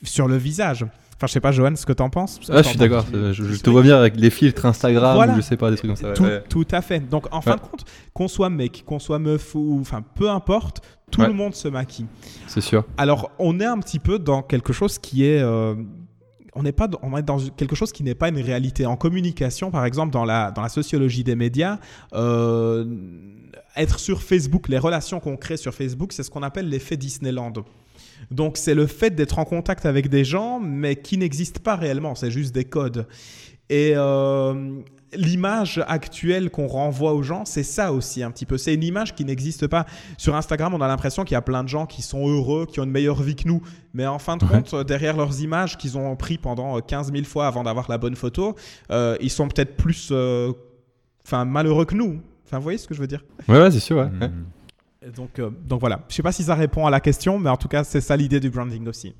[0.02, 0.84] sur le visage.
[1.22, 3.06] Enfin, je sais pas, Johan, ce que tu en penses ah, Je suis d'accord.
[3.12, 6.14] Je, te vois bien avec les filtres Instagram ou je sais pas, des trucs comme
[6.16, 6.40] ça.
[6.48, 6.98] Tout, à fait.
[7.08, 9.78] Donc, en fin de compte, qu'on soit mec, qu'on soit meuf ou.
[9.80, 10.80] Enfin, peu importe,
[11.12, 12.06] tout le monde se maquille.
[12.48, 12.84] C'est sûr.
[12.96, 15.40] Alors, on est un petit peu dans quelque chose qui est.
[15.40, 15.76] Euh,
[16.56, 18.84] on n'est pas on est dans quelque chose qui n'est pas une réalité.
[18.84, 21.78] En communication, par exemple, dans la, dans la sociologie des médias,
[22.14, 22.84] euh,
[23.76, 27.52] être sur Facebook, les relations qu'on crée sur Facebook, c'est ce qu'on appelle l'effet Disneyland.
[28.30, 32.14] Donc c'est le fait d'être en contact avec des gens, mais qui n'existent pas réellement,
[32.14, 33.06] c'est juste des codes.
[33.68, 34.80] Et euh,
[35.14, 38.58] l'image actuelle qu'on renvoie aux gens, c'est ça aussi un petit peu.
[38.58, 39.86] C'est une image qui n'existe pas.
[40.18, 42.80] Sur Instagram, on a l'impression qu'il y a plein de gens qui sont heureux, qui
[42.80, 43.62] ont une meilleure vie que nous.
[43.94, 47.46] Mais en fin de compte, derrière leurs images qu'ils ont pris pendant 15 000 fois
[47.46, 48.54] avant d'avoir la bonne photo,
[48.90, 50.52] euh, ils sont peut-être plus euh,
[51.26, 52.20] enfin, malheureux que nous.
[52.46, 53.24] Enfin, vous voyez ce que je veux dire?
[53.48, 53.96] Ouais, ouais c'est sûr.
[53.96, 54.30] Ouais.
[55.16, 57.56] Donc, euh, donc voilà, je sais pas si ça répond à la question, mais en
[57.56, 59.14] tout cas, c'est ça l'idée du branding aussi.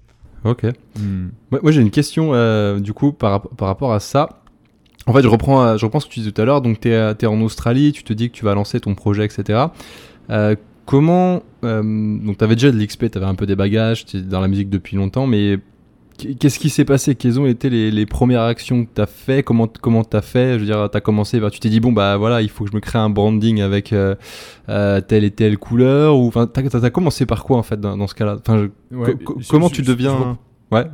[0.45, 0.65] Ok.
[0.99, 1.29] Hmm.
[1.51, 4.43] Moi, j'ai une question euh, du coup par, par, rapport à ça.
[5.07, 6.61] En fait, je reprends, euh, je reprends ce que tu disais tout à l'heure.
[6.61, 9.25] Donc, tu es, es, en Australie, tu te dis que tu vas lancer ton projet,
[9.25, 9.67] etc.
[10.87, 11.43] comment.
[11.63, 14.41] donc, tu avais déjà de l'XP, tu avais un peu des bagages, tu es dans
[14.41, 15.59] la musique depuis longtemps, mais
[16.39, 17.15] Qu'est-ce qui s'est passé?
[17.15, 19.43] Quelles ont été les, premières actions que tu as fait?
[19.43, 20.55] Comment comment tu as fait?
[20.55, 22.65] Je veux dire, tu as commencé, bah, tu t'es dit, bon, bah voilà, il faut
[22.65, 24.15] que je me crée un branding avec euh,
[24.69, 28.07] euh, telle et telle couleur ou Enfin, tu as, commencé par quoi en fait dans,
[28.07, 28.39] ce cas-là?
[28.41, 28.69] Enfin,
[29.49, 30.39] Comment tu deviens.
[30.71, 30.87] Ouais.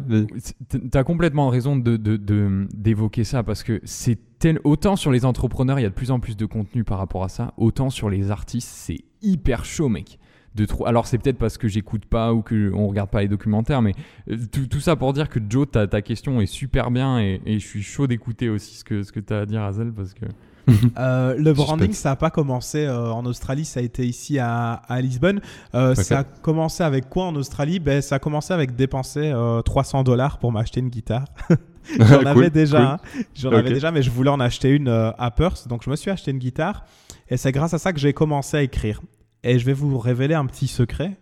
[0.70, 4.18] Tu as complètement raison d'évoquer de, ça parce que c'est
[4.64, 7.24] autant sur les entrepreneurs, il y a de plus en plus de contenu par rapport
[7.24, 10.18] à ça, autant sur les artistes, c'est hyper chaud, mec
[10.66, 10.86] trop.
[10.86, 13.94] Alors c'est peut-être parce que j'écoute pas ou que on regarde pas les documentaires, mais
[14.30, 14.36] euh,
[14.70, 17.82] tout, ça pour dire que Joe, ta, ta question est super bien et, je suis
[17.82, 20.24] chaud d'écouter aussi ce que ce que tu as à dire, Azel, parce que.
[20.98, 24.72] Euh, le branding, ça n'a pas commencé euh, en Australie, ça a été ici à,
[24.74, 25.40] à Lisbonne.
[25.72, 27.78] Ça a commencé avec quoi en Australie?
[27.78, 29.32] Ben, Ça a commencé avec dépenser
[29.64, 31.24] 300 dollars pour m'acheter une guitare.
[31.98, 32.96] j'en avais déjà, hein.
[33.34, 36.10] j'en avais déjà, mais je voulais en acheter une à Perth, donc je me suis
[36.10, 36.84] acheté une guitare.
[37.30, 39.00] Et c'est grâce à ça que j'ai commencé à écrire.
[39.44, 41.16] Et je vais vous révéler un petit secret.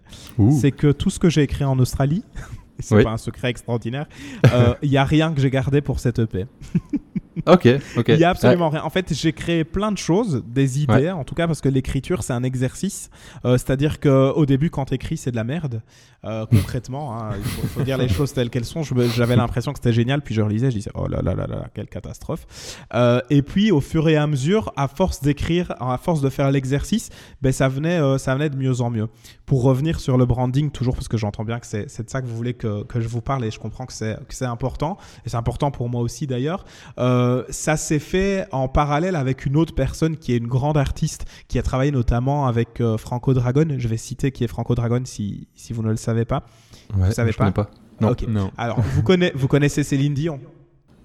[0.50, 2.24] C'est que tout ce que j'ai écrit en Australie,
[2.78, 4.06] c'est pas un secret extraordinaire,
[4.52, 6.46] euh, il n'y a rien que j'ai gardé pour cette EP.
[7.46, 7.68] ok,
[7.98, 8.08] ok.
[8.08, 8.82] Il n'y a absolument rien.
[8.82, 12.22] En fait, j'ai créé plein de choses, des idées, en tout cas parce que l'écriture,
[12.22, 13.10] c'est un exercice.
[13.44, 15.82] Euh, c'est-à-dire qu'au début, quand tu écris, c'est de la merde.
[16.24, 18.82] Euh, concrètement, hein, il faut, dire les choses telles qu'elles sont.
[18.82, 21.66] J'avais l'impression que c'était génial, puis je relisais, je disais, oh là là là là,
[21.74, 22.46] quelle catastrophe.
[22.94, 26.50] Euh, et puis, au fur et à mesure, à force d'écrire, à force de faire
[26.50, 27.10] l'exercice,
[27.42, 29.08] ben, ça, venait, ça venait de mieux en mieux.
[29.44, 32.26] Pour revenir sur le branding, toujours parce que j'entends bien que c'est de ça que
[32.26, 35.36] vous voulez que, que, je vous parle et je comprends que c'est important, et c'est
[35.36, 36.64] important pour moi aussi d'ailleurs.
[36.98, 41.26] Euh, ça s'est fait en parallèle avec une autre personne qui est une grande artiste
[41.48, 43.66] qui a travaillé notamment avec euh, Franco Dragon.
[43.78, 46.44] Je vais citer qui est Franco Dragon si, si vous ne le savez pas.
[46.92, 47.70] vous savez pas, pas.
[48.00, 48.14] Non.
[48.28, 48.50] non.
[48.58, 50.40] Alors, vous, connaissez, vous connaissez Céline Dion?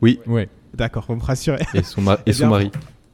[0.01, 0.19] Oui.
[0.25, 0.49] Ouais.
[0.73, 1.65] D'accord, vous me rassurez.
[1.73, 2.71] Et son, et son mari.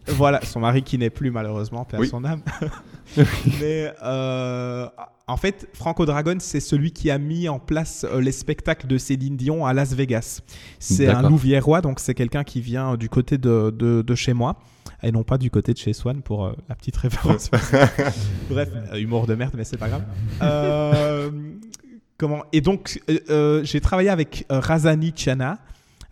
[0.09, 2.41] Voilà, son mari qui n'est plus malheureusement, perd son âme.
[3.59, 4.87] Mais euh,
[5.27, 8.97] en fait, Franco Dragon, c'est celui qui a mis en place euh, les spectacles de
[8.97, 10.41] Céline Dion à Las Vegas.
[10.79, 14.57] C'est un Louviérois, donc c'est quelqu'un qui vient du côté de, de, chez moi
[15.03, 17.51] et non pas du côté de chez Swan pour euh, la petite référence.
[18.49, 21.31] Bref, humour de merde, mais c'est pas grave.
[22.17, 22.43] comment?
[22.51, 25.59] Et donc, j'ai travaillé avec Razani Chana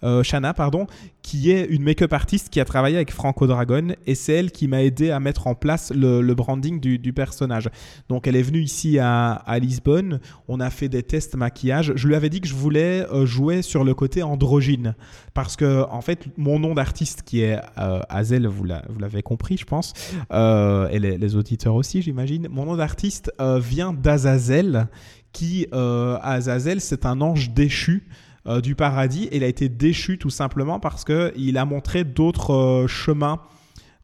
[0.03, 0.87] euh, Shana, pardon,
[1.21, 4.67] qui est une make-up artiste qui a travaillé avec Franco Dragon et c'est elle qui
[4.67, 7.69] m'a aidé à mettre en place le, branding du, personnage.
[8.09, 11.93] Donc elle est venue ici à, Lisbonne, on a fait des tests maquillage.
[11.95, 14.95] Je lui avais dit que je voulais euh, jouer sur le côté androgyne
[15.33, 19.65] parce que en fait mon nom d'artiste qui est euh, Azel, vous l'avez compris, je
[19.65, 19.93] pense,
[20.31, 22.47] et les, les, auditeurs aussi, j'imagine.
[22.49, 24.87] Mon nom d'artiste vient d'Azazel
[25.31, 28.07] qui, Azazel, c'est un ange déchu
[28.47, 29.25] euh, du paradis.
[29.25, 33.41] Et il a été déchu tout simplement parce qu'il a montré d'autres euh, chemins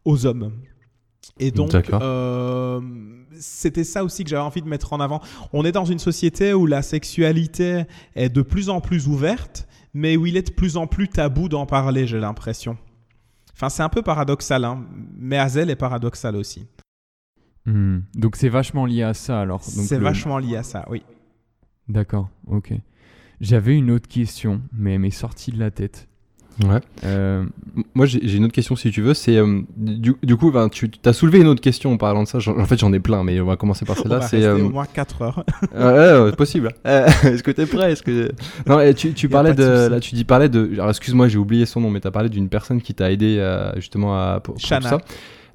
[0.05, 0.51] aux hommes.
[1.39, 2.81] Et donc, euh,
[3.39, 5.21] c'était ça aussi que j'avais envie de mettre en avant.
[5.53, 7.83] On est dans une société où la sexualité
[8.15, 11.49] est de plus en plus ouverte, mais où il est de plus en plus tabou
[11.49, 12.77] d'en parler, j'ai l'impression.
[13.53, 14.85] Enfin, c'est un peu paradoxal, hein,
[15.17, 16.65] mais Hazel est paradoxal aussi.
[17.65, 17.99] Hmm.
[18.15, 19.63] Donc c'est vachement lié à ça alors.
[19.63, 21.03] C'est vachement lié à ça, oui.
[21.87, 22.73] D'accord, ok.
[23.41, 26.07] J'avais une autre question, mais elle m'est sortie de la tête.
[26.63, 26.79] Ouais.
[27.05, 27.43] Euh,
[27.95, 29.15] moi, j'ai une autre question si tu veux.
[29.15, 32.37] C'est euh, du, coup, ben, tu as soulevé une autre question en parlant de ça.
[32.47, 34.21] En fait, j'en ai plein, mais on va commencer par celle-là.
[34.21, 35.45] C'est euh, au moins 4 heures.
[35.75, 36.71] ouais, possible.
[36.85, 37.93] Est-ce que tu es prêt?
[37.93, 38.31] Est-ce que
[38.67, 40.77] non tu, tu parlais de, là, tu dis parlais de.
[40.87, 43.43] excuse-moi, j'ai oublié son nom, mais tu as parlé d'une personne qui t'a aidé
[43.77, 44.99] justement à pour, pour ça.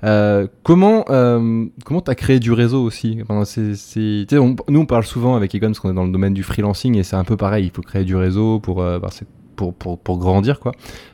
[0.04, 3.18] Euh, comment euh, comment t'as créé du réseau aussi?
[3.28, 7.02] Nous on parle souvent avec Egon parce qu'on est dans le domaine du freelancing et
[7.02, 7.66] c'est un peu pareil.
[7.66, 9.08] Il faut créer du réseau pour euh, bah,
[9.56, 10.72] pour, pour, pour, grandir quoi.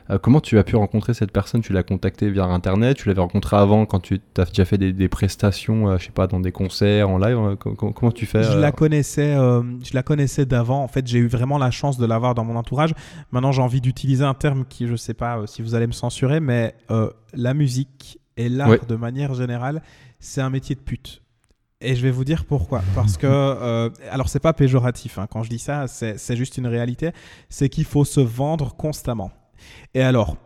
[0.09, 1.61] Euh, comment tu as pu rencontrer cette personne?
[1.61, 2.97] Tu l'as contacté via internet?
[2.97, 6.27] Tu l'avais rencontré avant quand tu as déjà fait des, des prestations, je sais pas,
[6.27, 10.83] dans des concerts en live comment, tu fais Je la connaissais, je la connaissais d'avant.
[10.83, 12.93] En fait, j'ai eu vraiment la chance de l'avoir dans mon entourage.
[13.31, 16.41] Maintenant, j'ai envie d'utiliser un terme qui, je sais pas si vous allez me censurer,
[16.41, 16.75] mais
[17.33, 19.81] la musique et l'art, de manière générale,
[20.19, 21.21] c'est un métier de pute.
[21.81, 22.81] Et je vais vous dire pourquoi.
[22.95, 25.27] Parce que, euh, alors c'est pas péjoratif, hein.
[25.29, 27.11] quand je dis ça, c'est juste une réalité,
[27.49, 29.31] c'est qu'il faut se vendre constamment.
[29.93, 30.37] Et alors,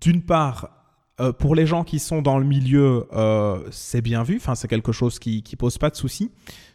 [0.00, 0.82] d'une part,
[1.20, 4.68] euh, pour les gens qui sont dans le milieu, euh, c'est bien vu, enfin, c'est
[4.68, 6.30] quelque chose qui, qui pose pas de soucis.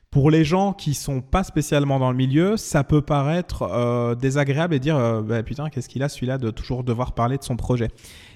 [0.09, 4.73] Pour les gens qui sont pas spécialement dans le milieu, ça peut paraître euh, désagréable
[4.73, 7.89] et dire bah, putain, qu'est-ce qu'il a celui-là de toujours devoir parler de son projet.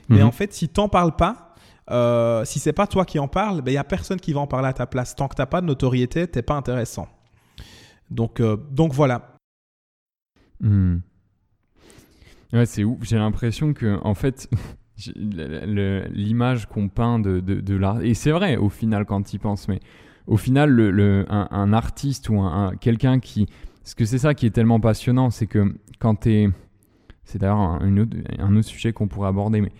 [0.09, 0.25] Mais mhm.
[0.25, 1.50] en fait, si t'en parles pas,
[1.91, 4.39] euh, si c'est pas toi qui en parle, il ben, n'y a personne qui va
[4.39, 5.15] en parler à ta place.
[5.15, 7.07] Tant que tu n'as pas de notoriété, t'es pas intéressant.
[8.09, 9.35] Donc, euh, donc voilà.
[10.61, 10.97] Hmm.
[12.53, 12.99] Ouais, c'est ouf.
[13.03, 14.49] J'ai l'impression que, en fait,
[15.15, 19.79] l'image qu'on peint de, de, l'art, et c'est vrai au final quand y penses, mais
[20.27, 23.47] au final, le, un, artiste ou un, quelqu'un qui.
[23.81, 26.49] Parce que c'est ça qui est tellement passionnant, c'est que quand tu es.
[27.23, 27.79] C'est d'ailleurs un,
[28.39, 29.71] un autre sujet qu'on pourrait aborder, mais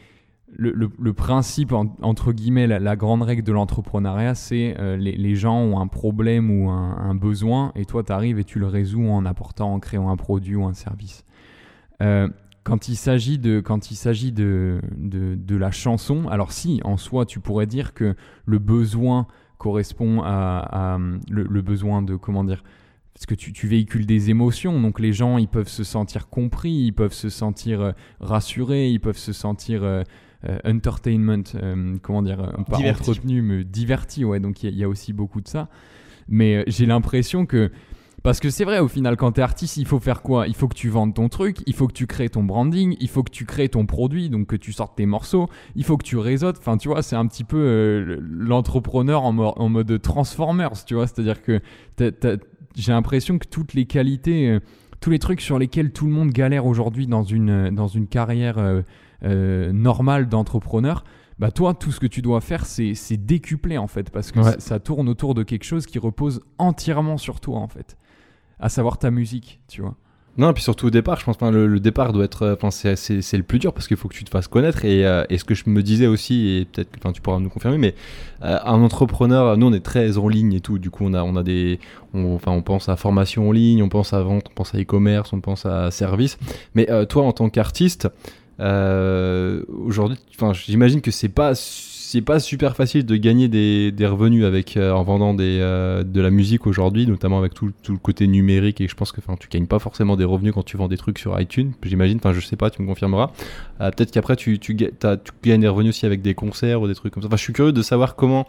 [0.57, 5.87] le, principe, entre guillemets, la, grande règle de l'entrepreneuriat, c'est euh, les, gens ont un
[5.87, 9.79] problème ou un, besoin, et toi, tu arrives et tu le résous en apportant, en
[9.79, 11.25] créant un produit ou un service.
[12.01, 12.27] Euh,
[12.63, 17.25] quand il s'agit de, quand il s'agit de, de, la chanson, alors si, en soi,
[17.25, 20.97] tu pourrais dire que le besoin correspond à,
[21.29, 22.63] le, besoin de, comment dire,
[23.13, 26.93] parce que tu, véhicules des émotions, donc les gens, ils peuvent se sentir compris, ils
[26.93, 30.03] peuvent se sentir euh, rassurés, ils peuvent se sentir euh,
[30.65, 35.13] entertainment, euh, comment dire, euh, pas entretenu, mais diverti, ouais, donc il y, a aussi
[35.13, 35.69] beaucoup de ça.
[36.27, 37.71] Mais j'ai l'impression que.
[38.23, 40.47] Parce que c'est vrai, au final, quand tu es artiste, il faut faire quoi?
[40.47, 43.09] Il faut que tu vendes ton truc, il faut que tu crées ton branding, il
[43.09, 46.05] faut que tu crées ton produit, donc que tu sortes tes morceaux, il faut que
[46.05, 46.57] tu réseautes.
[46.59, 51.07] Enfin, tu vois, c'est un petit peu l'entrepreneur en, en, mode Transformers, tu vois?
[51.07, 51.61] C'est-à-dire que
[51.97, 54.59] j'ai l'impression que toutes les qualités,
[55.01, 58.59] tous les trucs sur lesquels tout le monde galère aujourd'hui dans une, dans une carrière
[58.59, 58.83] euh,
[59.23, 61.03] normal d'entrepreneur,
[61.39, 64.79] bah toi, tout ce que tu dois faire, c'est décupler en fait, parce que ça
[64.79, 67.97] tourne autour de quelque chose qui repose entièrement sur toi en fait,
[68.59, 69.95] à savoir ta musique, tu vois.
[70.37, 72.57] Non, et puis surtout au départ, je pense que le, départ doit être.
[72.57, 74.85] Enfin, c'est le plus dur parce qu'il faut que tu te fasses connaître.
[74.85, 77.49] Et, euh, et ce que je me disais aussi, et peut-être que tu pourras nous
[77.49, 77.95] confirmer, mais
[78.43, 80.79] euh, un entrepreneur, nous on est très en ligne et tout.
[80.79, 81.79] Du coup, on a, on a des.
[82.13, 85.33] enfin, on pense à formation en ligne, on pense à vente, on pense à e-commerce,
[85.33, 86.37] on pense à service.
[86.75, 88.07] Mais toi, en tant qu'artiste,
[88.61, 90.17] euh, aujourd'hui,
[90.65, 91.55] j'imagine que c'est pas
[92.11, 96.03] c'est pas super facile de gagner des, des revenus avec euh, en vendant des, euh,
[96.03, 98.81] de la musique aujourd'hui, notamment avec tout, tout, le côté numérique.
[98.81, 101.19] Et je pense que tu gagnes pas forcément des revenus quand tu vends des trucs
[101.19, 102.17] sur iTunes, j'imagine.
[102.17, 103.31] Enfin, je sais pas, tu me confirmeras.
[103.79, 104.87] Euh, peut-être qu'après, tu, tu, tu,
[105.41, 107.27] gagnes des revenus aussi avec des concerts ou des trucs comme ça.
[107.27, 108.45] Enfin, je suis curieux de savoir comment,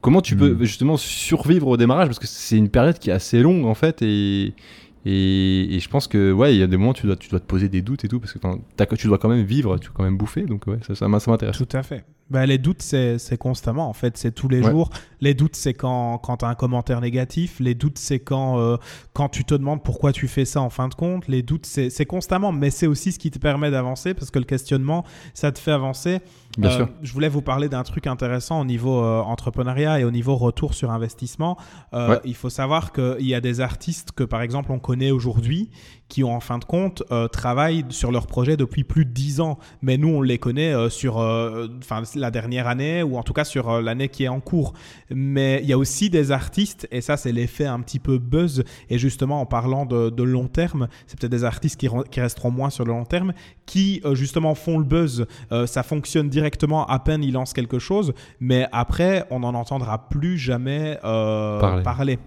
[0.00, 0.64] comment tu peux hmm.
[0.64, 4.02] justement survivre au démarrage parce que c'est une période qui est assez longue en fait.
[4.02, 4.54] Et,
[5.06, 7.40] et, je pense que ouais, il y a des moments où tu dois, tu dois
[7.40, 9.94] te poser des doutes et tout, parce que tu dois quand même vivre, tu dois
[9.94, 11.56] quand même bouffer, donc ouais, ça, ça, m'intéresse.
[11.56, 12.04] Tout à fait.
[12.30, 14.88] Bah, les doutes, c'est constamment, en fait, c'est tous les jours.
[15.20, 17.60] Les doutes, c'est quand, quand tu as un commentaire négatif.
[17.60, 18.76] Les doutes, c'est quand, euh,
[19.12, 21.28] quand tu te demandes pourquoi tu fais ça en fin de compte.
[21.28, 24.46] Les doutes, c'est constamment, mais c'est aussi ce qui te permet d'avancer, parce que le
[24.46, 26.20] questionnement, ça te fait avancer.
[26.58, 26.88] Bien euh, sûr.
[27.02, 30.74] Je voulais vous parler d'un truc intéressant au niveau euh, entrepreneuriat et au niveau retour
[30.74, 31.56] sur investissement.
[32.24, 35.70] Il faut savoir qu'il y a des artistes que, par exemple, on connaît aujourd'hui
[36.08, 39.40] qui ont en fin de compte euh, travaillent sur leur projet depuis plus de 10
[39.40, 39.58] ans.
[39.82, 41.68] Mais nous, on les connaît euh, sur euh,
[42.14, 44.74] la dernière année ou en tout cas sur l'année qui est en cours.
[45.10, 48.64] Mais il y a aussi des artistes, et ça c'est l'effet un petit peu buzz,
[48.90, 52.70] et justement en parlant de, long terme, c'est peut-être des artistes qui, qui, resteront moins
[52.70, 53.32] sur le long terme,
[53.66, 55.26] qui justement font le buzz.
[55.66, 60.38] ça fonctionne directement à peine ils lancent quelque chose, mais après on n'en entendra plus
[60.38, 62.18] jamais parler.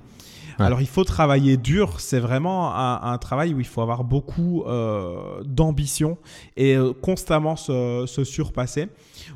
[0.60, 5.44] Alors il faut travailler dur, c'est vraiment un, travail où il faut avoir beaucoup euh,
[5.44, 6.18] d'ambition
[6.56, 8.90] et euh, constamment se, surpasser.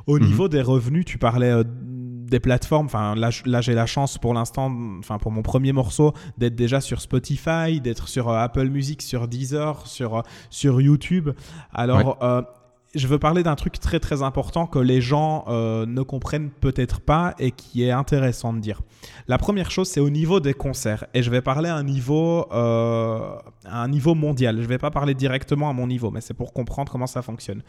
[0.08, 0.26] Au mhm.
[0.26, 2.86] niveau des revenus, tu parlais euh, des plateformes.
[2.86, 6.82] Enfin, là, là j'ai la chance pour l'instant, enfin pour mon premier morceau, d'être déjà
[6.82, 11.30] sur Spotify, d'être sur Apple Music, sur Deezer, sur sur YouTube.
[11.74, 12.18] Alors
[12.94, 17.00] je veux parler d'un truc très très important que les gens euh, ne comprennent peut-être
[17.00, 18.82] pas et qui est intéressant de dire.
[19.28, 21.06] La première chose, c'est au niveau des concerts.
[21.14, 24.58] Et je vais parler à un niveau, euh, un niveau mondial.
[24.58, 27.22] Je ne vais pas parler directement à mon niveau, mais c'est pour comprendre comment ça
[27.22, 27.62] fonctionne.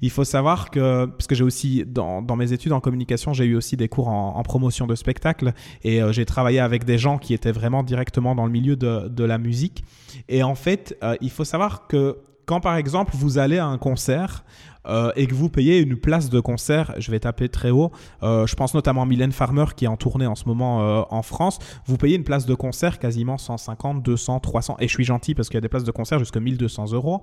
[0.00, 3.56] Il faut savoir que, parce que j'ai aussi, dans, mes études en communication, j'ai eu
[3.56, 5.52] aussi des cours en, promotion de spectacle
[5.84, 9.24] et euh, j'ai travaillé avec des gens qui étaient vraiment directement dans le milieu de
[9.24, 9.84] la musique.
[10.28, 12.16] Et en fait, il faut savoir que
[12.50, 14.44] quand par exemple vous allez à un concert,
[14.86, 17.90] euh, et que vous payez une place de concert, je vais taper très haut,
[18.22, 21.02] euh, je pense notamment à Mylène Farmer qui est en tournée en ce moment euh,
[21.10, 25.04] en France, vous payez une place de concert quasiment 150, 200, 300, et je suis
[25.04, 27.22] gentil parce qu'il y a des places de concert jusqu'à 1200 euros.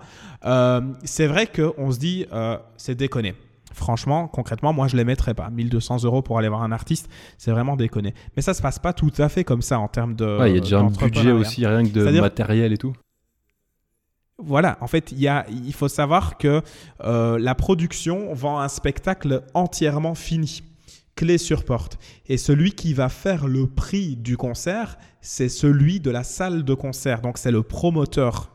[1.03, 2.25] c'est vrai qu'on se dit,
[2.77, 3.35] c'est déconné.
[3.73, 5.49] Franchement, concrètement, moi, je les mettrais pas.
[5.51, 8.15] 1200 euros pour aller voir un artiste, c'est vraiment déconné.
[8.35, 10.47] Mais ça se passe pas tout à fait comme ça en termes de.
[10.47, 12.93] il y a déjà un budget aussi, rien que de matériel et tout.
[14.39, 16.61] Voilà, en fait, y a, il faut savoir que
[17.03, 20.61] euh, la production vend un spectacle entièrement fini,
[21.15, 21.97] clé sur porte.
[22.27, 26.73] Et celui qui va faire le prix du concert, c'est celui de la salle de
[26.75, 27.21] concert.
[27.21, 28.51] Donc, c'est le promoteur.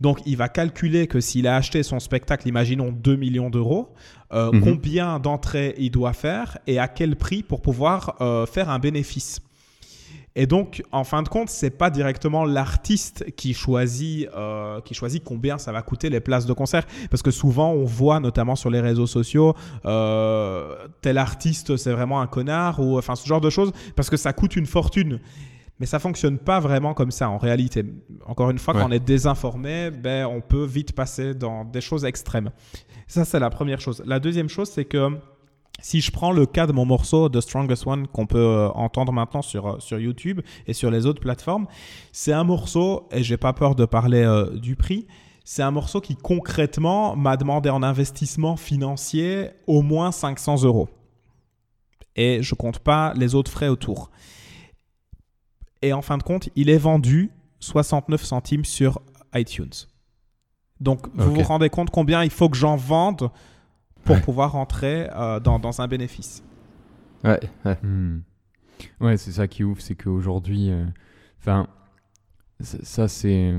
[0.00, 3.92] Donc, il va calculer que s'il a acheté son spectacle, imaginons 2 millions d'euros,
[4.32, 4.60] euh, mhm.
[4.62, 9.40] combien d'entrées il doit faire et à quel prix pour pouvoir euh, faire un bénéfice.
[10.36, 15.22] Et donc, en fin de compte, c'est pas directement l'artiste qui choisit, euh, qui choisit
[15.22, 18.70] combien ça va coûter les places de concert, parce que souvent on voit, notamment sur
[18.70, 23.50] les réseaux sociaux, euh, tel artiste c'est vraiment un connard ou enfin ce genre de
[23.50, 25.20] choses, parce que ça coûte une fortune.
[25.80, 27.84] Mais ça fonctionne pas vraiment comme ça en réalité.
[28.26, 32.04] Encore une fois, quand on est désinformé, ben, on peut vite passer dans des choses
[32.04, 32.50] extrêmes.
[33.08, 34.00] Ça, c'est la première chose.
[34.06, 35.18] La deuxième chose, c'est que
[35.80, 39.12] si je prends le cas de mon morceau The Strongest One qu'on peut euh, entendre
[39.12, 41.66] maintenant sur, euh, sur YouTube et sur les autres plateformes,
[42.12, 45.06] c'est un morceau, et j'ai pas peur de parler euh, du prix,
[45.44, 50.88] c'est un morceau qui concrètement m'a demandé en investissement financier au moins 500 euros.
[52.16, 54.10] Et je compte pas les autres frais autour.
[55.82, 59.02] Et en fin de compte, il est vendu 69 centimes sur
[59.34, 59.72] iTunes.
[60.80, 63.30] Donc vous vous rendez compte combien il faut que j'en vende
[64.04, 66.42] pour pouvoir rentrer euh, dans, dans, un bénéfice.
[67.24, 67.78] Ouais, ouais.
[67.82, 68.20] Hmm.
[69.00, 70.84] Ouais, c'est ça qui est ouf, c'est qu'aujourd'hui, euh,
[71.40, 71.66] enfin,
[72.60, 73.54] ça c'est,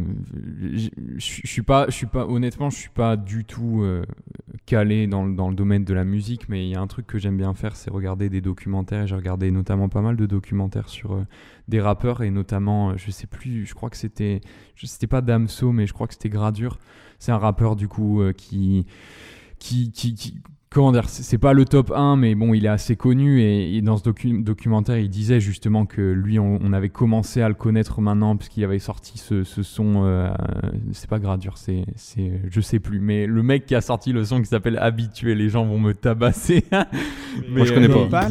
[0.73, 4.03] je suis pas, je suis pas, honnêtement, je suis pas du tout euh,
[4.65, 7.17] calé dans, dans, le domaine de la musique, mais il y a un truc que
[7.17, 9.07] j'aime bien faire, c'est regarder des documentaires.
[9.07, 11.25] J'ai regardé notamment pas mal de documentaires sur
[11.67, 14.41] des rappeurs et notamment, je sais plus, je crois que c'était,
[14.75, 16.77] c'était pas Damso, mais je crois que c'était Gradure.
[17.19, 18.85] C'est un rappeur du coup qui
[19.59, 20.41] qui, qui,
[20.75, 23.41] comment dire, c'est pas le top 1, mais bon, il est assez connu.
[23.41, 24.03] Et, dans ce
[24.41, 28.79] documentaire, il disait justement que lui, on, avait commencé à le connaître maintenant, puisqu'il avait
[28.79, 30.03] sorti ce, son.
[30.05, 30.29] Euh,
[30.91, 31.85] c'est pas Gradure, c'est,
[32.49, 32.99] je sais plus.
[32.99, 35.93] Mais le mec qui a sorti le son qui s'appelle Habitué, les gens vont me
[35.93, 36.65] tabasser.
[37.49, 38.27] mais, je connais euh, pas.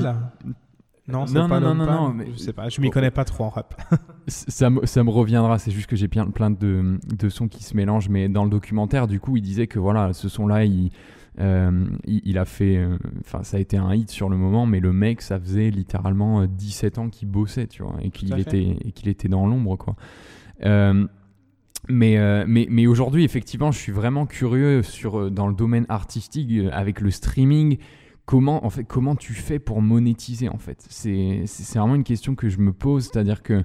[1.06, 2.28] Non, non, pas non, non, non, mais...
[2.32, 3.74] je sais pas, je m'y connais pas trop en rap.
[4.26, 7.62] ça, me, ça me reviendra, c'est juste que j'ai plein, plein de, de sons qui
[7.62, 10.90] se mélangent, mais dans le documentaire, du coup, il disait que voilà, ce son-là, il,
[11.40, 14.80] Euh, il, a fait, euh, enfin, ça a été un hit sur le moment, mais
[14.80, 18.92] le mec, ça faisait littéralement 17 ans qu'il bossait, tu vois, et qu'il était, et
[18.92, 19.96] qu'il était dans l'ombre, quoi.
[21.88, 27.00] mais, mais, mais aujourd'hui, effectivement, je suis vraiment curieux sur, dans le domaine artistique avec
[27.00, 27.78] le streaming.
[28.26, 30.86] Comment, en fait, comment tu fais pour monétiser en fait?
[30.88, 31.44] C'est
[31.74, 33.64] vraiment une question que je me pose, c'est-à-dire que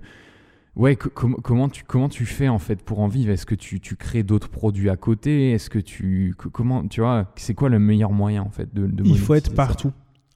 [0.76, 3.32] Ouais, comment, tu, comment tu fais en fait pour en vivre?
[3.32, 5.52] Est-ce que tu, tu crées d'autres produits à côté?
[5.52, 6.36] Est-ce que tu.
[6.38, 9.54] Comment, tu vois, c'est quoi le meilleur moyen en fait de, de Il faut être
[9.54, 9.92] partout.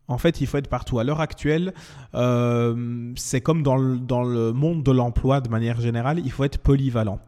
[0.10, 1.00] En fait, il faut être partout.
[1.00, 1.74] À l'heure actuelle,
[2.14, 6.44] euh, c'est comme dans le, dans le, monde de l'emploi de manière générale, il faut
[6.44, 7.20] être polyvalent.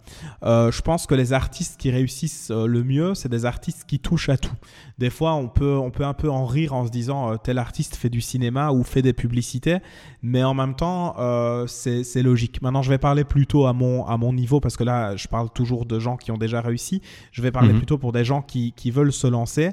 [0.43, 3.99] Euh, je pense que les artistes qui réussissent euh, le mieux, c'est des artistes qui
[3.99, 4.51] touchent à tout.
[4.97, 7.95] Des fois, on peut, on peut un peu en rire en se disant tel artiste
[7.95, 9.77] fait du cinéma ou fait des publicités,
[10.21, 11.15] mais en même temps,
[11.67, 12.61] c'est logique.
[12.61, 15.49] Maintenant, je vais parler plutôt à mon, à mon niveau parce que là, je parle
[15.49, 17.01] toujours de gens qui ont déjà réussi.
[17.31, 17.77] Je vais parler mhm.
[17.77, 19.71] plutôt pour des gens qui, qui veulent se lancer.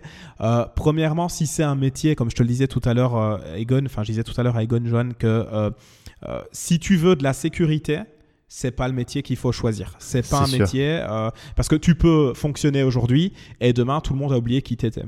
[0.75, 3.83] premièrement, si c'est un métier, comme je te le disais tout à l'heure, euh, Egon,
[3.87, 5.71] enfin je disais tout à l'heure à Egon Johan que euh,
[6.29, 8.01] euh, si tu veux de la sécurité,
[8.49, 9.95] c'est pas le métier qu'il faut choisir.
[9.99, 11.03] C'est pas un métier
[11.57, 15.05] parce que tu peux fonctionner aujourd'hui et demain tout le monde a oublié qui t'étais.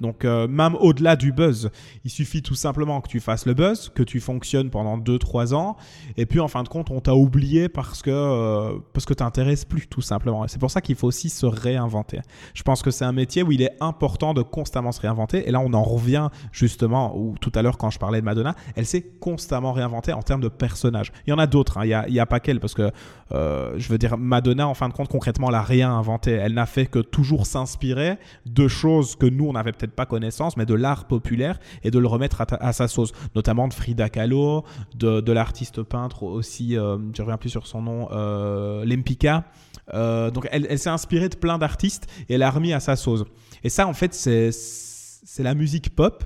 [0.00, 1.70] Donc euh, même au-delà du buzz,
[2.04, 5.76] il suffit tout simplement que tu fasses le buzz, que tu fonctionnes pendant 2-3 ans,
[6.16, 9.64] et puis en fin de compte on t'a oublié parce que euh, parce que t'intéresses
[9.64, 10.46] plus tout simplement.
[10.48, 12.20] C'est pour ça qu'il faut aussi se réinventer.
[12.52, 15.48] Je pense que c'est un métier où il est important de constamment se réinventer.
[15.48, 18.54] Et là on en revient justement où tout à l'heure quand je parlais de Madonna,
[18.76, 21.12] elle s'est constamment réinventée en termes de personnages.
[21.26, 21.84] Il y en a d'autres, hein.
[21.84, 22.90] il n'y a, a, pas qu'elle parce que
[23.32, 26.32] euh, je veux dire Madonna en fin de compte concrètement n'a rien inventé.
[26.32, 30.66] Elle n'a fait que toujours s'inspirer de choses que nous n'avait peut-être pas connaissance, mais
[30.66, 35.32] de l'art populaire et de le remettre à, sa sauce, notamment de Frida Kahlo, de,
[35.32, 39.44] l'artiste peintre aussi, euh, je reviens plus sur son nom, euh, Lempicka.
[39.92, 43.24] Euh, donc elle, s'est inspirée de plein d'artistes et elle a remis à sa sauce.
[43.62, 46.24] Et ça, en fait, c'est la musique pop.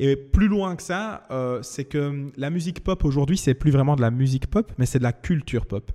[0.00, 1.22] Et plus loin que ça,
[1.62, 4.98] c'est que la musique pop aujourd'hui, c'est plus vraiment de la musique pop, mais c'est
[4.98, 5.90] de la culture pop.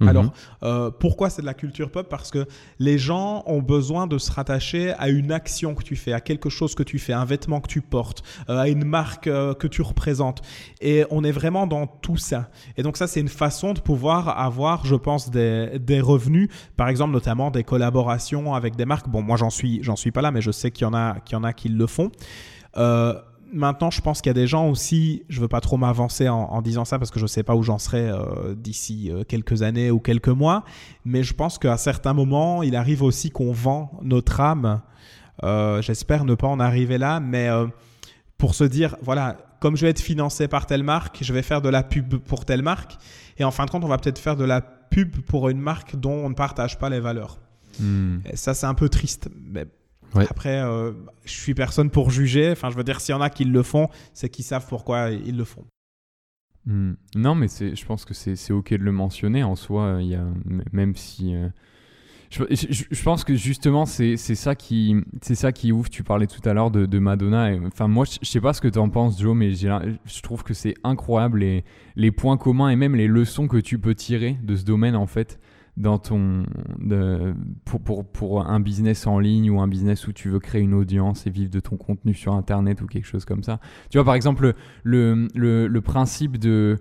[0.00, 0.08] Mhm.
[0.08, 0.32] Alors,
[0.62, 2.08] euh, pourquoi c'est de la culture pop?
[2.08, 2.46] Parce que
[2.78, 6.50] les gens ont besoin de se rattacher à une action que tu fais, à quelque
[6.50, 9.66] chose que tu fais, un vêtement que tu portes, euh, à une marque euh, que
[9.66, 10.42] tu représentes.
[10.80, 12.50] Et on est vraiment dans tout ça.
[12.76, 16.88] Et donc ça, c'est une façon de pouvoir avoir, je pense, des, des, revenus, par
[16.88, 19.08] exemple, notamment des collaborations avec des marques.
[19.08, 21.20] Bon, moi, j'en suis, j'en suis pas là, mais je sais qu'il y en a,
[21.20, 22.10] qu'il y en a qui le font.
[23.54, 26.60] Maintenant, je pense qu'il y a des gens aussi, je veux pas trop m'avancer en,
[26.60, 29.90] disant ça parce que je sais pas où j'en serai euh, d'ici euh, quelques années
[29.90, 30.64] ou quelques mois,
[31.04, 34.82] mais je pense qu'à certains moments, il arrive aussi qu'on vend notre âme.
[35.42, 37.48] Euh, j'espère ne pas en arriver là, mais
[38.36, 41.62] pour se dire, voilà, comme je vais être financé par telle marque, je vais faire
[41.62, 42.98] de la pub pour telle marque,
[43.38, 45.96] et en fin de compte, on va peut-être faire de la pub pour une marque
[45.96, 47.38] dont on ne partage pas les valeurs.
[47.80, 48.18] Hmm.
[48.30, 49.28] Et ça, c'est un peu triste.
[49.34, 49.66] Mais
[50.14, 50.92] après, euh,
[51.24, 52.50] je suis personne pour juger.
[52.50, 55.10] Enfin, je veux dire, s'il y en a qui le font, c'est qu'ils savent pourquoi
[55.10, 55.64] ils le font.
[56.66, 56.94] Hmm.
[57.14, 59.98] Non, mais je pense que c'est ok de le mentionner en soi.
[60.00, 60.24] Il y a,
[60.72, 61.34] même si.
[61.34, 61.48] Euh,
[62.30, 65.88] je, pense que justement, c'est ça, qui, ça qui ouvre.
[65.88, 67.50] Tu parlais tout à l'heure de, Madonna.
[67.66, 70.54] enfin, moi, je, sais pas ce que tu en penses, Joe, mais je trouve que
[70.54, 74.56] c'est incroyable les, les points communs et même les leçons que tu peux tirer de
[74.56, 75.38] ce domaine, en fait
[75.76, 76.44] dans ton
[77.64, 80.74] pour, pour, pour, un business en ligne ou un business où tu veux créer une
[80.74, 83.58] audience et vivre de ton contenu sur internet ou quelque chose comme ça.
[83.90, 84.54] Tu vois par exemple
[84.84, 86.78] le, le, le principe de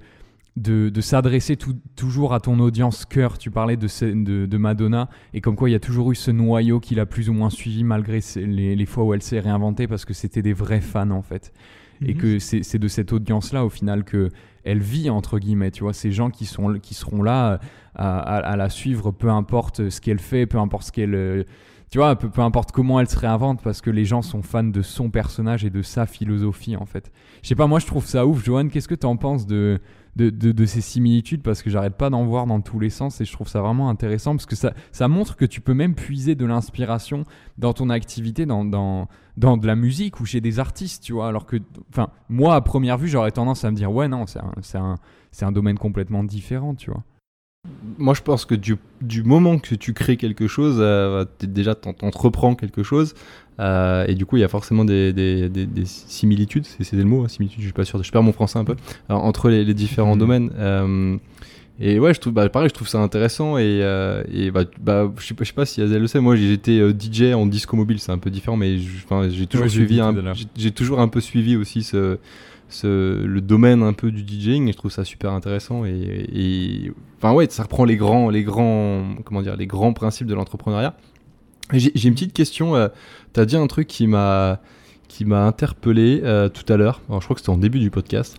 [0.56, 1.58] de, de s'adresser
[1.96, 3.38] toujours à ton audience cœur.
[3.38, 3.88] Tu parlais de,
[4.24, 7.06] de, de, Madonna et comme quoi il y a toujours eu ce noyau qui l'a
[7.06, 10.42] plus ou moins suivi malgré les, les fois où elle s'est réinventée parce que c'était
[10.42, 11.52] des vrais fans en fait.
[12.06, 12.20] Et mhm.
[12.20, 14.30] que c'est de cette audience-là au final que
[14.64, 17.60] elle vit entre guillemets, tu vois, ces gens qui, sont, qui seront là
[17.96, 21.46] à, la suivre, peu importe ce qu'elle fait, peu importe ce qu'elle...
[21.90, 24.64] Tu vois, peu, peu, importe comment elle se réinvente, parce que les gens sont fans
[24.64, 27.12] de son personnage et de sa philosophie, en fait.
[27.44, 28.44] Je sais pas, moi je trouve ça ouf.
[28.44, 29.80] Johan, qu'est-ce que tu en penses de,
[30.16, 31.44] de, de, ces similitudes?
[31.44, 33.90] Parce que j'arrête pas d'en voir dans tous les sens et je trouve ça vraiment
[33.90, 37.26] intéressant parce que ça, ça montre que tu peux même puiser de l'inspiration
[37.60, 41.28] dans ton activité, dans, dans, dans de la musique ou chez des artistes, tu vois.
[41.28, 41.58] Alors que,
[41.92, 44.96] enfin, moi, à première vue, j'aurais tendance à me dire, ouais, non, c'est un, un,
[45.42, 47.04] un domaine complètement différent, tu vois.
[47.98, 52.56] Moi, je pense que du, du moment que tu crées quelque chose, euh, déjà, t'entreprends
[52.56, 53.14] quelque chose,
[53.60, 57.24] euh, et du coup, il y a forcément des, des, des, similitudes, c'est le mot,
[57.24, 58.76] hein, similitude, je suis pas sûr, je perds mon français un peu,
[59.08, 60.20] entre les, les différents mhm.
[60.20, 60.52] domaines.
[60.58, 61.18] Euh,
[61.80, 63.58] et ouais, je trouve, bah, pareil, je trouve ça intéressant.
[63.58, 66.20] Et, euh, et bah, bah, je sais pas, je sais pas si Azel le sait.
[66.20, 70.02] Moi, j'étais DJ en disco mobile, c'est un peu différent, mais j'ai toujours suivi,
[70.56, 72.18] j'ai toujours un peu suivi aussi ce,
[72.84, 74.68] le domaine un peu du DJing.
[74.68, 75.86] Et je trouve ça super intéressant.
[75.86, 80.34] Et, enfin ouais, ça reprend les grands, les grands, comment dire, les grands principes de
[80.36, 80.96] l'entrepreneuriat.
[81.72, 82.76] J'ai une petite question.
[82.76, 82.90] euh,
[83.32, 84.60] T'as dit un truc qui m'a
[85.08, 87.02] qui m'a interpellé euh, tout à l'heure.
[87.10, 88.38] Je crois que c'était en début du podcast.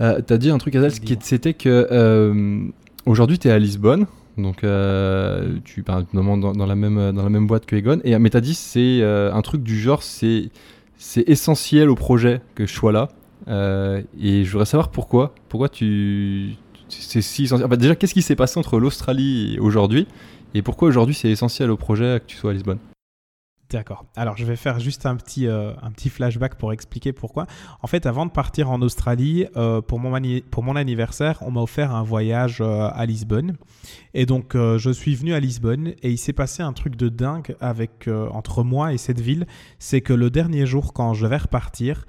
[0.00, 2.64] Euh, T'as dit un truc, Azal, c'était que euh,
[3.06, 4.06] aujourd'hui tu es à Lisbonne.
[4.36, 8.00] Donc euh, tu parles dans, dans, la même dans la même boîte que Egon.
[8.04, 10.50] Et mais t'as dit c'est un truc du genre c'est
[11.28, 13.08] essentiel au projet que je sois là.
[13.48, 15.34] Euh, et je voudrais savoir pourquoi.
[15.48, 16.56] Pourquoi tu
[16.88, 17.68] c'est si essentiel.
[17.76, 20.06] Déjà qu'est-ce qui s'est passé entre l'Australie et aujourd'hui?
[20.54, 22.78] Et pourquoi aujourd'hui c'est essentiel au projet que tu sois à Lisbonne?
[23.74, 24.06] D'accord.
[24.14, 27.46] Alors, je vais faire juste un petit, euh, un petit flashback pour expliquer pourquoi.
[27.82, 31.50] En fait, avant de partir en Australie, euh, pour, mon mani- pour mon anniversaire, on
[31.50, 33.56] m'a offert un voyage euh, à Lisbonne.
[34.14, 37.56] Et donc, je suis venu à Lisbonne et il s'est passé un truc de dingue
[37.60, 39.44] avec, entre moi et cette ville.
[39.80, 42.06] C'est que le dernier jour, quand je vais repartir,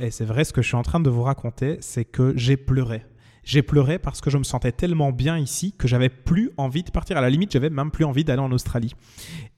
[0.00, 2.56] et c'est vrai ce que je suis en train de vous raconter, c'est que j'ai
[2.56, 3.02] pleuré.
[3.44, 6.90] J'ai pleuré parce que je me sentais tellement bien ici que j'avais plus envie de
[6.90, 7.16] partir.
[7.16, 8.94] À la limite, j'avais même plus envie d'aller en Australie.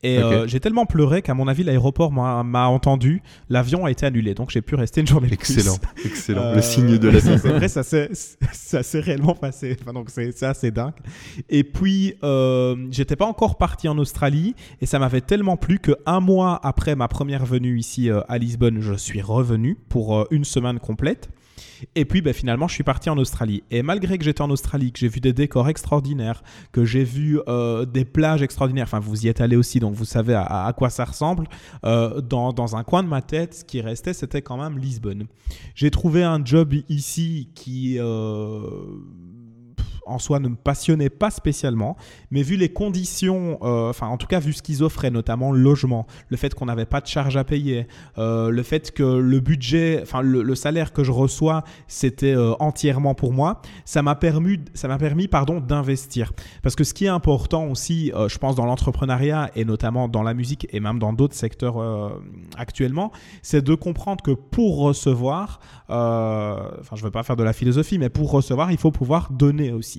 [0.02, 3.22] Et euh, j'ai tellement pleuré qu'à mon avis, l'aéroport m'a entendu.
[3.48, 5.54] L'avion a été annulé, donc j'ai pu rester une journée de plus.
[5.54, 6.42] Excellent, excellent.
[6.42, 7.38] Euh, Le signe de la vie.
[7.42, 9.76] C'est vrai, ça s'est réellement passé.
[9.80, 10.94] Enfin, donc c'est c'est assez dingue.
[11.48, 15.92] Et puis, euh, j'étais pas encore parti en Australie et ça m'avait tellement plu que
[16.06, 20.24] un mois après ma première venue ici euh, à Lisbonne, je suis revenu pour euh,
[20.30, 21.30] une semaine complète.
[21.94, 23.62] Et puis ben, finalement, je suis parti en Australie.
[23.70, 27.40] Et malgré que j'étais en Australie, que j'ai vu des décors extraordinaires, que j'ai vu
[27.48, 30.90] euh, des plages extraordinaires, enfin vous y êtes allé aussi, donc vous savez à, quoi
[30.90, 31.48] ça ressemble,
[31.84, 35.26] euh, dans, dans un coin de ma tête, ce qui restait, c'était quand même Lisbonne.
[35.74, 37.96] J'ai trouvé un job ici qui...
[37.98, 38.62] euh,
[40.06, 41.96] en soi ne me passionnait pas spécialement,
[42.30, 45.60] mais vu les conditions, euh, enfin en tout cas vu ce qu'ils offraient, notamment le
[45.60, 47.86] logement, le fait qu'on n'avait pas de charges à payer,
[48.18, 53.14] euh, le fait que le budget, enfin le, salaire que je reçois, c'était euh, entièrement
[53.14, 56.32] pour moi, ça m'a permis, ça m'a permis pardon d'investir.
[56.62, 60.32] Parce que ce qui est important aussi, je pense dans l'entrepreneuriat et notamment dans la
[60.32, 61.76] musique et même dans d'autres secteurs
[62.56, 67.98] actuellement, c'est de comprendre que pour recevoir, enfin je veux pas faire de la philosophie,
[67.98, 69.95] mais pour recevoir, il faut pouvoir donner aussi.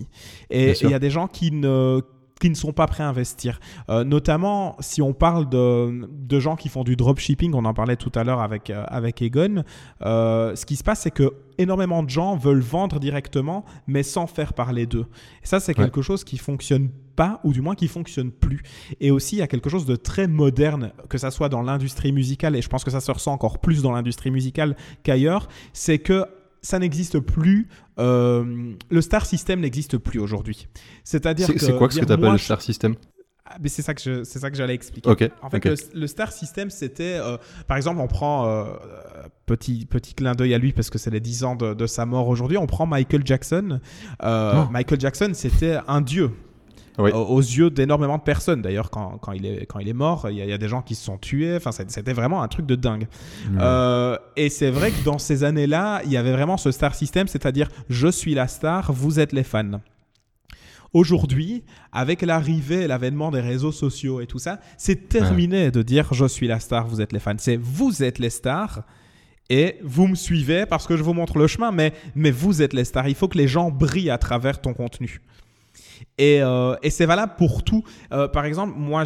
[0.49, 2.01] Et il y a des gens qui ne
[2.39, 3.59] qui ne sont pas prêts à investir.
[3.89, 7.95] Euh, notamment si on parle de, de gens qui font du dropshipping, on en parlait
[7.95, 9.63] tout à l'heure avec, euh, avec Egon,
[10.05, 14.27] euh, ce qui se passe c'est que énormément de gens veulent vendre directement mais sans
[14.27, 15.07] faire parler d'eux.
[15.43, 15.85] Et ça c'est Ouais.
[15.85, 18.61] quelque chose qui fonctionne pas ou du moins qui fonctionne plus.
[19.01, 22.11] Et aussi il y a quelque chose de très moderne, que ça soit dans l'industrie
[22.11, 25.97] musicale et je pense que ça se ressent encore plus dans l'industrie musicale qu'ailleurs, c'est
[25.97, 26.23] que
[26.67, 27.67] ça n'existe plus.
[27.99, 30.67] euh, le star system n'existe plus aujourd'hui.
[31.03, 32.95] C'est-à-dire C'est que c'est quoi que ce que dire, t'appelles moi, le star system?
[33.49, 35.09] Ah, mais c'est ça que je, c'est ça que j'allais expliquer.
[35.41, 35.63] En fait,
[35.93, 40.33] le, le star system, c'était, euh, par exemple, on prend euh, euh, petit petit clin
[40.33, 42.57] d'œil à lui parce que c'est les 10 ans de, de sa mort aujourd'hui.
[42.57, 43.79] On prend Michael Jackson.
[44.23, 44.69] Euh, Oh.
[44.69, 46.31] Michael Jackson, c'était un dieu.
[46.99, 47.11] Oui.
[47.11, 48.61] Aux- yeux d'énormément de personnes.
[48.61, 50.57] D'ailleurs, quand, quand, il est, quand il est mort, il y, a- il y a
[50.57, 51.55] des gens qui se sont tués.
[51.55, 53.07] Enfin, c'était vraiment un truc de dingue.
[53.59, 57.27] Euh, et c'est vrai que dans ces années-là, il y avait vraiment ce star system,
[57.27, 59.79] c'est-à-dire je suis la star, vous êtes les fans.
[60.93, 66.13] Aujourd'hui, avec l'arrivée et l'avènement des réseaux sociaux et tout ça, c'est terminé de dire
[66.13, 67.33] je suis la star, vous êtes les fans.
[67.37, 68.83] C'est vous êtes les stars
[69.49, 72.73] et vous me suivez parce que je vous montre le chemin, mais, mais vous êtes
[72.73, 73.07] les stars.
[73.09, 75.21] Il faut que les gens brillent à travers ton contenu.
[76.17, 77.83] Et, euh, et c'est valable pour tout.
[78.11, 79.03] Euh, par exemple, moi,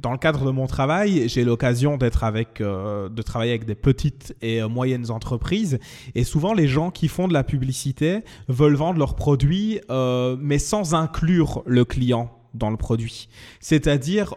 [0.00, 3.74] dans le cadre de mon travail, j'ai l'occasion d'être avec, euh, de travailler avec des
[3.74, 5.78] petites et moyennes entreprises.
[6.14, 9.80] Et souvent, les gens qui font de la publicité veulent vendre leurs produits,
[10.38, 13.28] mais sans inclure le client dans le produit.
[13.60, 14.34] C'est-à-dire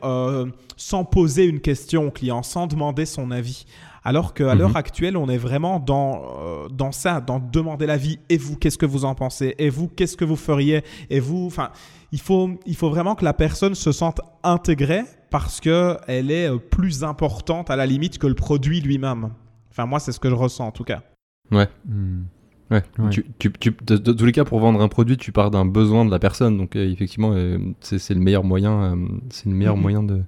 [0.75, 3.65] sans poser une question au client, sans demander son avis.
[4.03, 4.59] Alors qu'à Mhm.
[4.59, 8.17] l'heure actuelle, on est vraiment dans, euh, dans ça, dans demander l'avis.
[8.29, 9.53] Et vous, qu'est-ce que vous en pensez?
[9.59, 10.83] Et vous, qu'est-ce que vous feriez?
[11.11, 11.69] Et vous, enfin,
[12.11, 16.57] il faut, il faut vraiment que la personne se sente intégrée parce qu'elle est euh,
[16.57, 19.29] plus importante à la limite que le produit lui-même.
[19.69, 21.03] Enfin, moi, c'est ce que je ressens en tout cas.
[21.51, 22.23] Hmm.
[22.71, 22.83] Ouais.
[22.99, 23.09] Ouais.
[23.09, 25.65] Tu, tu, tu- de, de tous les cas, pour vendre un produit, tu pars d'un
[25.65, 26.57] besoin de la personne.
[26.57, 28.95] Donc, euh, effectivement, euh, c'est c'est le meilleur moyen, euh,
[29.29, 29.81] c'est le meilleur Mhm.
[29.81, 30.23] moyen de-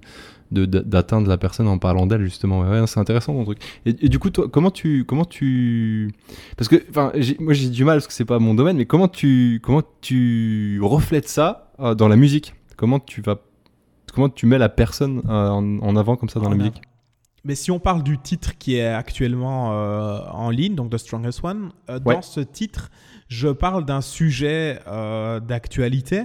[0.53, 2.61] d'atteindre la personne en parlant d'elle justement.
[2.61, 3.59] Ouais, c'est intéressant ton truc.
[3.85, 6.11] Et, et du coup toi comment tu comment tu
[6.57, 9.07] parce que enfin moi j'ai du mal parce que c'est pas mon domaine mais comment
[9.07, 12.53] tu comment tu reflètes ça euh, dans la musique?
[12.77, 13.39] Comment tu vas
[14.13, 16.63] comment tu mets la personne euh, en, en avant comme ça dans En la avant.
[16.65, 16.81] musique?
[17.45, 21.43] Mais si on parle du titre qui est actuellement euh, en ligne, donc The Strongest
[21.43, 22.15] One, euh, Ouais.
[22.15, 22.89] dans ce titre,
[23.27, 26.23] je parle d'un sujet euh, d'actualité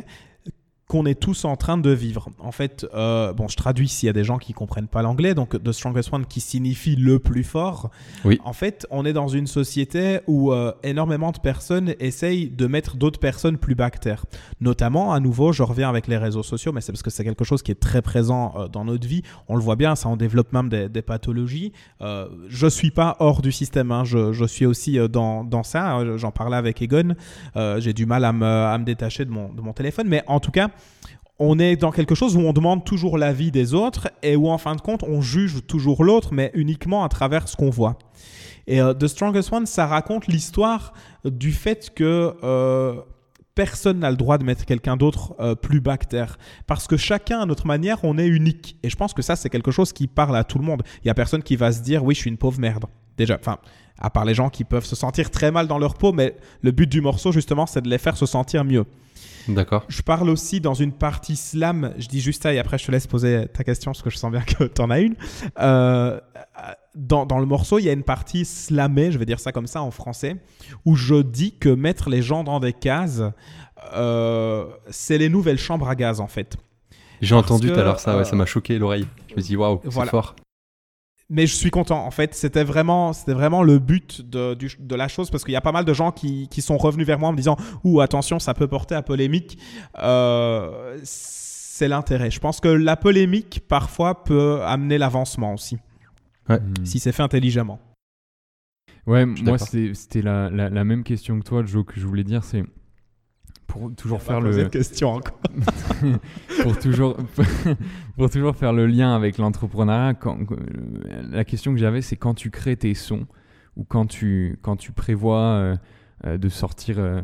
[0.89, 2.31] qu'on est tous en train de vivre.
[2.39, 5.35] En fait, euh, bon, je traduis s'il y a des gens qui comprennent pas l'anglais,
[5.35, 7.91] donc The Strongest One qui signifie le plus fort.
[8.25, 8.41] Oui.
[8.43, 12.97] En fait, on est dans une société où euh, énormément de personnes essayent de mettre
[12.97, 14.25] d'autres personnes plus bactères.
[14.63, 17.45] Notamment, à nouveau, je reviens avec les réseaux sociaux, mais c'est parce que c'est quelque
[17.45, 19.23] chose qui est très présent euh, dans notre vie.
[19.49, 21.73] On le voit bien, ça en développe même des, des pathologies.
[22.01, 24.05] Je suis pas hors du système, hein.
[24.05, 26.17] je, je, suis aussi dans, dans ça.
[26.17, 27.15] J'en parlais avec Egon.
[27.79, 30.41] J'ai du mal à me, à me détacher de mon, de mon téléphone, mais en
[30.41, 30.71] tout cas,
[31.39, 34.59] on est dans quelque chose où on demande toujours l'avis des autres et où en
[34.59, 37.99] fin de compte on juge toujours l'autre mais uniquement à travers ce qu'on voit.
[38.67, 40.93] Et euh, The Strongest One, ça raconte l'histoire
[41.25, 43.01] du fait que euh,
[43.55, 46.39] personne n'a le droit de mettre quelqu'un d'autre euh, plus bactère.
[46.67, 48.77] Parce que chacun, à notre manière, on est unique.
[48.83, 50.83] Et je pense que ça, c'est quelque chose qui parle à tout le monde.
[51.03, 52.85] Il y a personne qui va se dire, oui, je suis une pauvre merde.
[53.17, 53.59] Déjà, enfin,
[53.99, 56.71] à part les gens qui peuvent se sentir très mal dans leur peau, mais le
[56.71, 58.85] but du morceau, justement, c'est de les faire se sentir mieux.
[59.49, 59.85] D'accord.
[59.89, 62.93] Je parle aussi dans une partie slam, je dis juste ça et après je te
[62.93, 65.17] laisse poser ta question parce que je sens bien que tu en as une.
[65.61, 66.21] Euh,
[66.95, 69.67] dans, dans, le morceau, il y a une partie slamée, je vais dire ça comme
[69.67, 70.37] ça en français,
[70.85, 73.23] où je dis que mettre les gens dans des cases,
[73.95, 76.57] euh, c'est les nouvelles chambres à gaz en fait.
[77.21, 79.07] J'ai entendu tout à l'heure ça, ouais, ça m'a choqué l'oreille.
[79.29, 80.11] Je me suis dit waouh, c'est Voilà.
[80.11, 80.37] fort.
[81.31, 82.05] Mais je suis content.
[82.07, 85.53] En fait, c'était vraiment, c'était vraiment le but de, du- de la chose parce qu'il
[85.53, 87.57] y a pas mal de gens qui, qui sont revenus vers moi en me disant
[87.85, 89.59] Ouh, attention, ça peut porter à polémique.
[89.99, 92.31] Euh, c'est l'intérêt.
[92.31, 95.79] Je pense que la polémique, parfois, peut amener l'avancement aussi,
[96.49, 96.57] Hmm.
[96.85, 97.79] si c'est fait intelligemment.
[99.07, 102.25] Ouais, moi c'était c'était la, la, la même question que toi, Joe, que je voulais
[102.25, 102.65] dire, c'est
[103.69, 105.39] pour toujours faire le de question encore.
[106.63, 107.17] pour toujours
[108.17, 110.17] pour toujours faire le lien avec l'entrepreneuriat.
[110.27, 113.27] Euh, la question que j'avais, c'est quand tu crées tes sons
[113.77, 115.77] ou quand tu quand tu prévois euh,
[116.27, 117.21] euh, de sortir euh,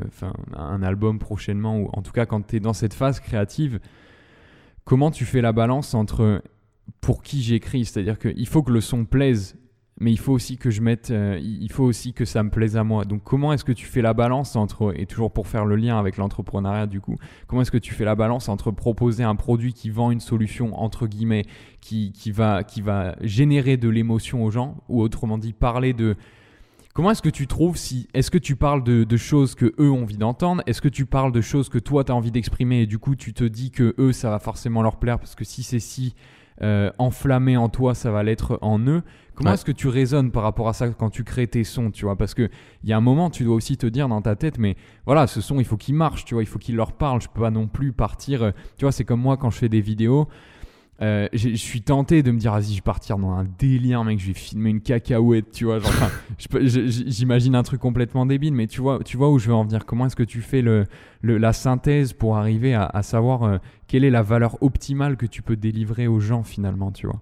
[0.55, 3.81] un album prochainement ou en tout cas quand tu es dans cette phase créative,
[4.85, 6.43] comment tu fais la balance entre
[7.01, 9.57] pour qui j'écris, c'est-à-dire qu'il faut que le son plaise
[10.01, 12.77] mais il faut aussi que je mette, euh, il faut aussi que ça me plaise
[12.77, 13.05] à moi.
[13.05, 15.99] Donc comment est-ce que tu fais la balance entre, et toujours pour faire le lien
[15.99, 17.17] avec l'entrepreneuriat du coup,
[17.47, 20.81] comment est-ce que tu fais la balance entre proposer un produit qui vend une solution,
[20.81, 21.45] entre guillemets,
[21.81, 26.17] qui, qui, va, qui va générer de l'émotion aux gens, ou autrement dit parler de...
[26.93, 28.09] Comment est-ce que tu trouves si...
[28.15, 30.63] Est-ce que tu parles de, de choses que eux ont envie d'entendre?
[30.67, 33.17] Est-ce que tu parles de choses que toi tu as envie d'exprimer et du coup
[33.17, 36.15] tu te dis que eux ça va forcément leur plaire parce que si c'est si
[36.63, 39.03] euh, enflammé en toi, ça va l'être en eux?
[39.35, 39.55] Comment Ouais.
[39.55, 42.17] est-ce que tu raisonnes par rapport à ça quand tu crées tes sons, tu vois?
[42.17, 42.49] Parce que
[42.85, 44.77] il y a un moment, tu dois aussi te dire dans ta tête, mais
[45.07, 47.21] voilà, ce son, il faut qu'il marche, tu vois, il faut qu'il leur parle.
[47.21, 48.43] Je peux pas non plus partir.
[48.43, 50.29] euh, Tu vois, c'est comme moi quand je fais des vidéos.
[51.03, 54.21] euh, je suis tenté de me dire, vas-y, je vais partir dans un délire, mec,
[54.21, 55.81] je vais filmer une cacahuète, tu vois.
[56.61, 59.87] J'imagine un truc complètement débile, mais tu vois, tu vois où je veux en venir.
[59.87, 60.85] Comment est-ce que tu fais le,
[61.23, 63.59] le- la synthèse pour arriver à, à savoir euh,
[63.89, 67.21] quelle est la valeur optimale que tu peux délivrer aux gens finalement, tu vois?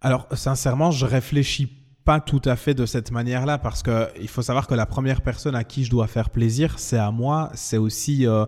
[0.00, 1.68] Alors, sincèrement, je réfléchis
[2.04, 5.20] pas tout à fait de cette manière-là parce que il faut savoir que la première
[5.20, 7.50] personne à qui je dois faire plaisir, c'est à moi.
[7.54, 8.46] C'est aussi, euh,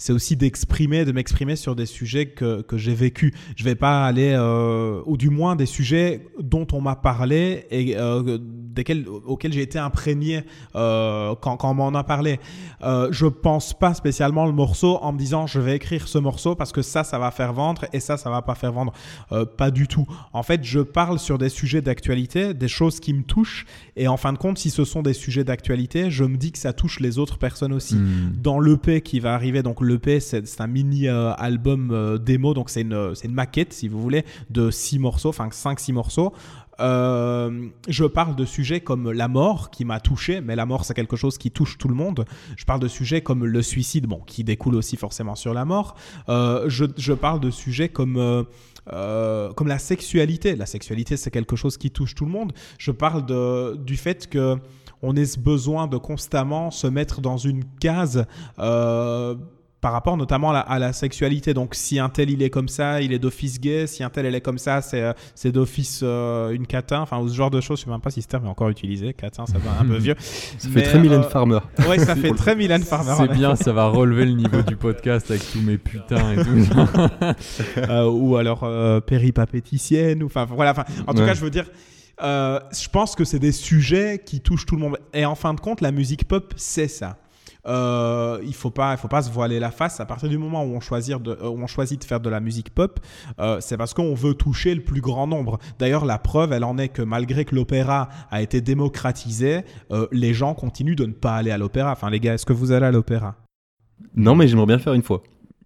[0.00, 3.34] c'est aussi d'exprimer, de m'exprimer sur des sujets que, que j'ai vécu.
[3.54, 7.96] Je vais pas aller, euh, ou du moins des sujets dont on m'a parlé et
[7.96, 10.44] euh, desquels, auxquels j'ai été imprégné
[10.74, 12.40] euh, quand, quand on m'en a parlé.
[12.82, 16.72] Je pense pas spécialement le morceau en me disant je vais écrire ce morceau parce
[16.72, 18.92] que ça, ça va faire vendre et ça, ça va pas faire vendre.
[19.56, 20.06] Pas du tout.
[20.32, 24.16] En fait, je parle sur des sujets d'actualité, des choses qui me touchent et en
[24.16, 27.00] fin de compte, si ce sont des sujets d'actualité, je me dis que ça touche
[27.00, 28.32] les autres personnes aussi Hmm.
[28.36, 29.62] dans l'EP qui va arriver.
[29.62, 33.72] Donc l'EP, c'est un mini euh, album euh, démo, donc c'est une, c'est une maquette,
[33.72, 36.32] si vous voulez, de six morceaux, enfin 5-6 morceaux.
[36.80, 40.94] Euh, je parle de sujets comme la mort qui m'a touché, mais la mort c'est
[40.94, 42.24] quelque chose qui touche tout le monde.
[42.56, 45.94] Je parle de sujets comme le suicide, bon, qui découle aussi forcément sur la mort.
[46.28, 48.44] Euh, je, je parle de sujets comme euh,
[48.92, 50.56] euh, comme la sexualité.
[50.56, 52.52] La sexualité c'est quelque chose qui touche tout le monde.
[52.78, 54.56] Je parle de, du fait que
[55.02, 58.26] on ait ce besoin de constamment se mettre dans une case.
[59.80, 61.54] Euh, par rapport notamment à la, à la sexualité.
[61.54, 63.86] Donc, si un tel il est comme ça, il est d'office gay.
[63.86, 67.00] Si un tel elle est comme ça, c'est euh, c'est d'office euh, une catin.
[67.00, 67.78] Enfin, ou ce genre de choses.
[67.80, 69.14] Je sais même pas si ce terme est encore utilisé.
[69.14, 70.14] Catin, ça va un peu vieux.
[70.18, 71.60] Ça fait très Mylène Farmer.
[71.88, 73.14] Ouais, ça fait très Mylène Farmer.
[73.16, 76.78] C'est bien, ça va relever le niveau du podcast avec tous mes putains et tout.
[77.78, 80.22] Euh, ou alors euh, péripapéticienne.
[80.22, 80.72] ou- Enfin, voilà.
[80.72, 81.26] Enfin, en tout Ouais.
[81.28, 81.66] cas, je veux dire.
[82.22, 84.98] euh, je pense que c'est des sujets qui touchent tout le monde.
[85.14, 87.16] Et en fin de compte, la musique pop, c'est ça.
[87.66, 90.00] Euh, il faut pas, il faut pas se voiler la face.
[90.00, 92.30] À partir du moment où on choisit de, euh, où on choisit de faire de
[92.30, 93.00] la musique pop,
[93.38, 95.58] euh, c'est parce qu'on veut toucher le plus grand nombre.
[95.78, 99.62] D'ailleurs, la preuve, elle en est que malgré que l'opéra a été démocratisé,
[100.12, 101.92] les gens continuent de ne pas aller à l'opéra.
[101.92, 103.36] Enfin, les gars, est-ce que vous allez à l'opéra?
[104.14, 105.22] Non, mais j'aimerais bien le faire une fois.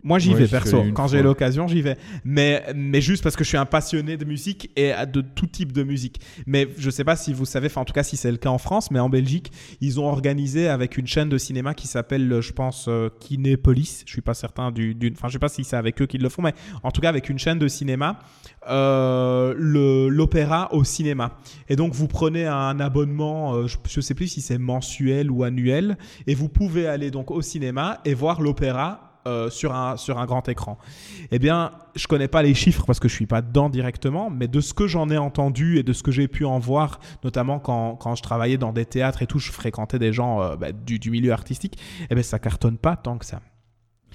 [0.06, 0.84] Moi, j'y Ouais, vais perso.
[0.92, 1.96] Quand j'ai l'occasion, j'y vais.
[2.24, 5.72] Mais, mais juste parce que je suis un passionné de musique et de tout type
[5.72, 6.20] de musique.
[6.46, 8.50] Mais je sais pas si vous savez, enfin, en tout cas, si c'est le cas
[8.50, 9.50] en France, mais en Belgique,
[9.80, 14.02] ils ont organisé avec une chaîne de cinéma qui s'appelle, je pense, euh, Kinépolis.
[14.06, 16.22] Je suis pas certain du, du- Enfin, je sais pas si c'est avec eux qu'ils
[16.22, 16.52] le font, mais
[16.82, 18.18] en tout cas, avec une chaîne de cinéma,
[18.68, 21.38] euh, le- l'opéra au cinéma.
[21.68, 25.44] Et donc, vous prenez un abonnement, euh, je, je sais plus si c'est mensuel ou
[25.44, 25.96] annuel,
[26.26, 30.26] et vous pouvez aller donc au cinéma et voir l'opéra euh, sur, un, sur un
[30.26, 30.78] grand écran.
[31.30, 34.48] Eh bien, je connais pas les chiffres parce que je suis pas dedans directement, mais
[34.48, 37.58] de ce que j'en ai entendu et de ce que j'ai pu en voir, notamment
[37.58, 40.72] quand, quand je travaillais dans des théâtres et tout, je fréquentais des gens euh, bah,
[40.72, 41.78] du, du milieu artistique,
[42.10, 43.40] eh bien, ça cartonne pas tant que ça.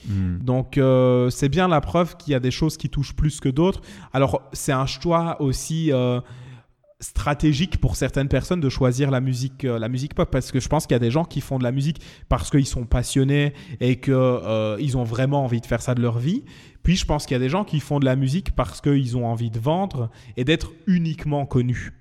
[0.08, 0.38] Hmm.
[0.40, 3.50] Donc euh, c'est bien la preuve qu'il y a des choses qui touchent plus que
[3.50, 3.82] d'autres.
[4.14, 5.92] Alors c'est un choix aussi
[7.00, 10.68] stratégique pour certaines personnes de choisir la musique, euh, la musique pop parce que je
[10.68, 13.54] pense qu'il y a des gens qui font de la musique parce qu'ils sont passionnés
[13.80, 16.44] et que euh, ils ont vraiment envie de faire ça de leur vie.
[16.84, 19.16] Puis je pense qu'il y a des gens qui font de la musique parce qu'ils
[19.16, 21.94] ont envie de vendre et d'être uniquement connus.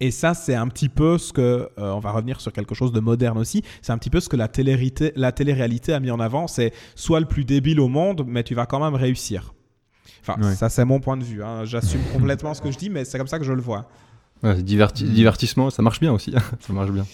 [0.00, 1.40] Et ça, c'est un petit peu ce que,
[1.78, 4.28] euh, on va revenir sur quelque chose de moderne aussi, c'est un petit peu ce
[4.28, 7.86] que la télé-réalité, la télé-réalité a mis en avant, c'est soit le plus débile au
[7.86, 9.54] monde, mais tu vas quand même réussir.
[10.22, 10.54] Enfin, Ouais.
[10.54, 11.64] ça c'est mon point de vue, hein.
[11.64, 13.86] j'assume complètement ce que je dis, mais c'est comme ça que je le vois.
[14.42, 16.32] Ouais, diverti- divertissement, ça marche bien aussi.
[16.60, 17.04] ça marche bien.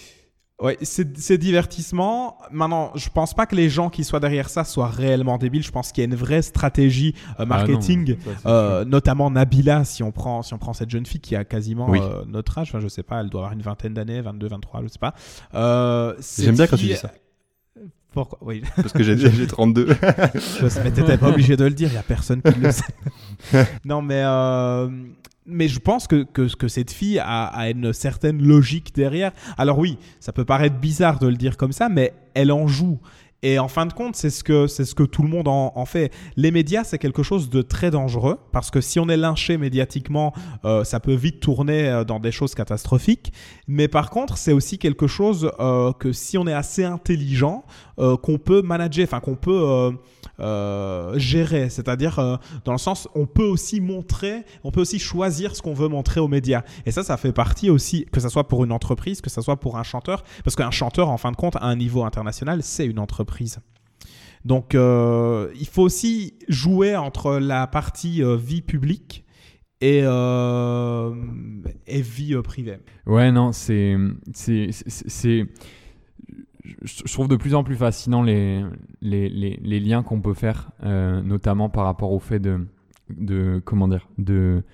[0.60, 2.36] Ouais, c'est divertissement.
[2.50, 5.62] Maintenant, je pense pas que les gens qui soient derrière ça soient réellement débiles.
[5.62, 8.16] Je pense qu'il y a une vraie stratégie euh, marketing.
[8.18, 11.06] Ah non, ça, c'est Euh, notamment Nabila, si on prend, si on prend cette jeune
[11.06, 12.00] fille qui a quasiment Oui.
[12.02, 14.82] euh, notre âge, enfin, je sais pas, elle doit avoir une vingtaine d'années, 22, 23,
[14.82, 15.14] je sais pas.
[15.54, 17.12] Euh, J'aime bien quand tu dis ça.
[18.18, 19.86] Pourquoi Oui, Parce que j'ai j'ai 32.
[20.82, 22.82] mais t'étais pas obligé de le dire, il y a personne qui le sait.
[23.84, 24.88] non, mais euh,
[25.46, 29.30] mais je pense que, que, que cette fille a, a une certaine logique derrière.
[29.56, 32.98] Alors oui, ça peut paraître bizarre de le dire comme ça, mais elle en joue.
[33.42, 35.72] Et en fin de compte, c'est ce que, c'est ce que tout le monde en,
[35.76, 36.12] en fait.
[36.36, 40.32] Les médias, c'est quelque chose de très dangereux parce que si on est lynché médiatiquement,
[40.64, 43.32] euh, ça peut vite tourner euh, dans des choses catastrophiques.
[43.68, 47.64] Mais par contre, c'est aussi quelque chose euh, que si on est assez intelligent,
[48.00, 49.92] euh, qu'on peut manager, enfin qu'on peut
[50.40, 51.70] euh, gérer.
[51.70, 55.74] C'est-à-dire, euh, dans le sens, on peut aussi montrer, on peut aussi choisir ce qu'on
[55.74, 56.62] veut montrer aux médias.
[56.86, 59.58] Et ça, ça fait partie aussi, que ce soit pour une entreprise, que ce soit
[59.60, 62.86] pour un chanteur, parce qu'un chanteur, en fin de compte, à un niveau international, c'est
[62.86, 63.58] une entreprise.
[64.44, 69.24] Donc, euh, il faut aussi jouer entre la partie vie publique
[69.80, 72.78] et, et vie privée.
[73.06, 73.96] Ouais, non, c'est-
[76.82, 78.64] Je trouve de plus en plus fascinant les,
[79.00, 82.66] les, les, les liens qu'on peut faire, euh, notamment par rapport au fait de.
[83.10, 84.64] de comment dire De.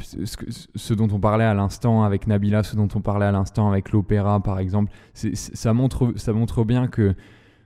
[0.00, 0.26] Ce,
[0.74, 3.92] ce dont on parlait à l'instant avec Nabila, ce dont on parlait à l'instant avec
[3.92, 7.14] l'opéra, par exemple, ça, montre, ça montre bien que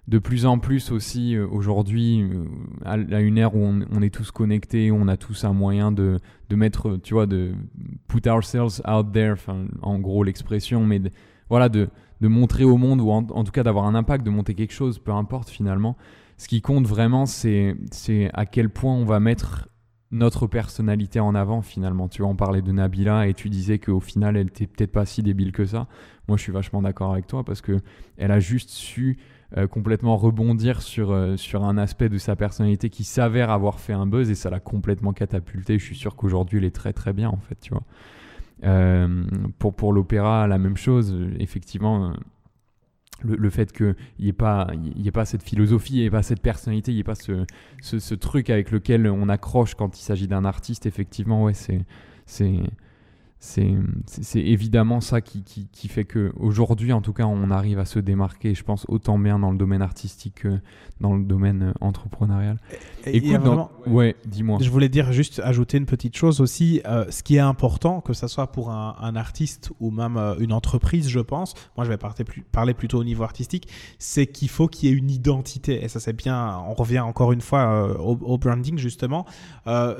[0.09, 2.45] de plus en plus aussi euh, aujourd'hui, euh,
[2.84, 6.18] à, une ère où on, est tous connectés, on a tous un moyen de,
[6.49, 7.53] de mettre, tu vois, de
[8.09, 9.36] put ourselves out there,
[9.80, 11.01] en gros l'expression, mais
[11.51, 11.89] voilà, de,
[12.20, 14.98] de montrer au monde, ou en, tout cas d'avoir un impact, de monter quelque chose,
[14.98, 15.96] peu importe finalement.
[16.36, 19.68] Ce qui compte vraiment, c'est c'est à quel point on va mettre
[20.10, 22.08] notre personnalité en avant finalement.
[22.08, 25.04] Tu vois, on parlait de Nabila et tu disais qu'au final, elle était peut-être pas
[25.04, 25.86] si débile que ça.
[26.28, 27.80] Moi, je suis vachement d'accord avec toi parce que
[28.16, 29.18] elle a juste su
[29.56, 33.94] euh, complètement rebondir sur, euh, sur un aspect de sa personnalité qui s'avère avoir fait
[33.94, 35.78] un buzz et ça l'a complètement catapulté.
[35.78, 37.84] Je suis sûr qu'aujourd'hui, elle est très très bien en fait, tu vois.
[38.64, 39.24] Euh,
[39.59, 41.14] pour pour l'opéra, la même chose.
[41.38, 42.12] Effectivement, euh,
[43.22, 44.68] le, le fait qu'il n'y ait, pas-
[45.04, 47.44] ait pas cette philosophie, il n'y ait pas cette personnalité, il n'y ait pas ce,
[47.82, 51.84] ce, ce truc avec lequel on accroche quand il s'agit d'un artiste, effectivement, ouais, c'est.
[52.26, 52.61] c'est
[53.41, 57.84] c'est évidemment ça qui, qui, qui fait que aujourd'hui en tout cas on arrive à
[57.84, 60.59] se démarquer je pense autant bien dans le domaine artistique que
[61.01, 62.57] dans le domaine euh, entrepreneurial
[63.07, 66.80] Et Écoute, dans- vraiment- ouais dis-moi Je voulais dire juste ajouter une petite chose aussi.
[66.86, 70.34] euh, ce qui est important, que ce soit pour un, un artiste ou même euh,
[70.41, 71.55] une entreprise, je pense.
[71.76, 73.68] Moi, je vais parler, plus- parler plutôt au niveau artistique.
[74.01, 75.84] C'est qu'il faut qu'il y ait une identité.
[75.84, 76.59] Et ça, c'est bien.
[76.66, 79.24] On revient encore une fois euh, au, au branding justement.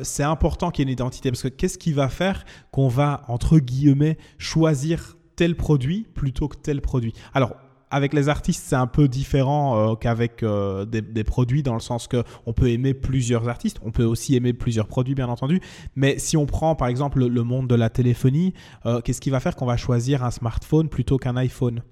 [0.03, 3.22] C'est important qu'il y ait une identité parce que qu'est-ce qui va faire qu'on va
[3.29, 7.12] entre guillemets choisir tel produit plutôt que tel produit.
[7.33, 7.55] Alors
[7.91, 12.07] avec les artistes, c'est un peu différent euh, qu'avec euh, des, produits dans le sens
[12.07, 15.61] que on peut aimer plusieurs artistes, on peut aussi aimer plusieurs produits bien entendu.
[15.97, 18.53] Mais si on prend par exemple le, le monde de la téléphonie,
[18.87, 21.83] euh, qu'est-ce qui va faire qu'on va choisir un smartphone plutôt qu'un iPhone?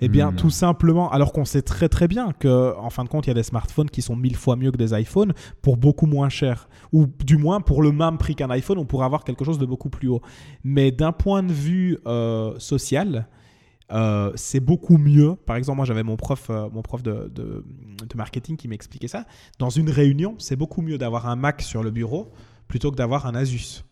[0.00, 0.36] Eh bien, Hmm.
[0.36, 3.32] tout simplement, alors qu'on sait très très bien que, en fin de compte, il y
[3.32, 5.32] a des smartphones qui sont mille fois mieux que des iPhones
[5.62, 9.06] pour beaucoup moins cher, ou du moins pour le même prix qu'un iPhone, on pourrait
[9.06, 10.20] avoir quelque chose de beaucoup plus haut.
[10.64, 13.26] Mais d'un point de vue euh, social,
[13.92, 15.36] euh, c'est beaucoup mieux.
[15.36, 17.64] Par exemple, moi j'avais mon prof, euh, mon prof de, de,
[18.02, 19.24] de marketing qui m'expliquait ça.
[19.58, 22.32] Dans une réunion, c'est beaucoup mieux d'avoir un Mac sur le bureau
[22.68, 23.84] plutôt que d'avoir un Asus.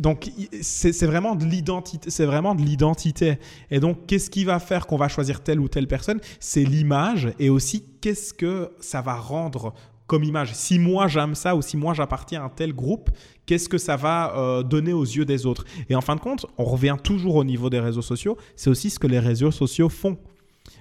[0.00, 0.30] Donc
[0.60, 3.38] c'est vraiment de l'identité, c'est vraiment de l'identité.
[3.70, 6.20] Et donc qu'est-ce qui va faire qu'on va choisir telle ou telle personne?
[6.40, 9.74] C'est l'image et aussi qu'est-ce que ça va rendre
[10.06, 10.54] comme image?
[10.54, 13.10] Si moi j'aime ça ou si moi j'appartiens à un tel groupe,
[13.46, 15.64] qu'est-ce que ça va euh, donner aux yeux des autres?
[15.88, 18.36] Et en fin de compte, on revient toujours au niveau des réseaux sociaux.
[18.56, 20.16] C'est aussi ce que les réseaux sociaux font.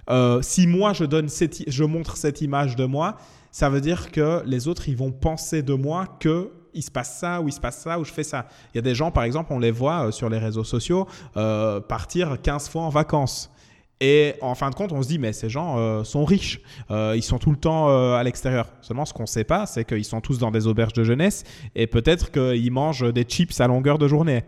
[0.10, 1.28] Euh, si moi je donne
[1.68, 3.18] je montre cette image de moi,
[3.52, 7.18] ça veut dire que les autres ils vont penser de moi que il se passe
[7.20, 8.48] ça, ou il se passe ça, ou je fais ça.
[8.74, 11.08] Il y a des gens, par exemple, on les voit euh, sur les réseaux sociaux
[11.36, 13.52] euh, partir 15 fois en vacances.
[14.00, 16.62] Et en fin de compte, on se dit, mais ces gens euh, sont riches,
[16.92, 18.68] ils sont tout le temps à l'extérieur.
[18.82, 21.44] Seulement, ce qu'on ne sait pas, c'est qu'ils sont tous dans des auberges de jeunesse
[21.74, 24.44] et peut-être qu'ils mangent des chips à longueur de journée.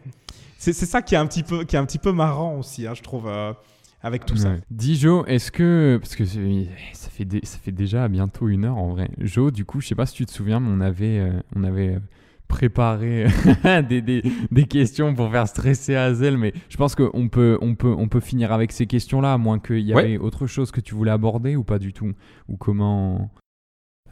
[0.59, 2.93] C'est ça qui est un petit peu, qui est un petit peu marrant aussi, hein,
[2.93, 3.27] je trouve
[4.03, 4.51] avec tout ça.
[4.69, 8.89] Dis Jo, est-ce que parce que ça fait ça fait déjà bientôt une heure en
[8.89, 9.09] vrai.
[9.19, 11.97] Jo, du coup, je sais pas si tu te souviens, mais on avait on avait
[12.49, 13.27] préparer
[13.87, 17.95] des, des, des, questions pour faire stresser Hazel, mais je pense qu'on peut, on peut,
[17.97, 20.95] on peut finir avec ces questions-là, à moins qu'il y avait autre chose que tu
[20.95, 22.11] voulais aborder ou pas du tout?
[22.49, 23.29] Ou comment?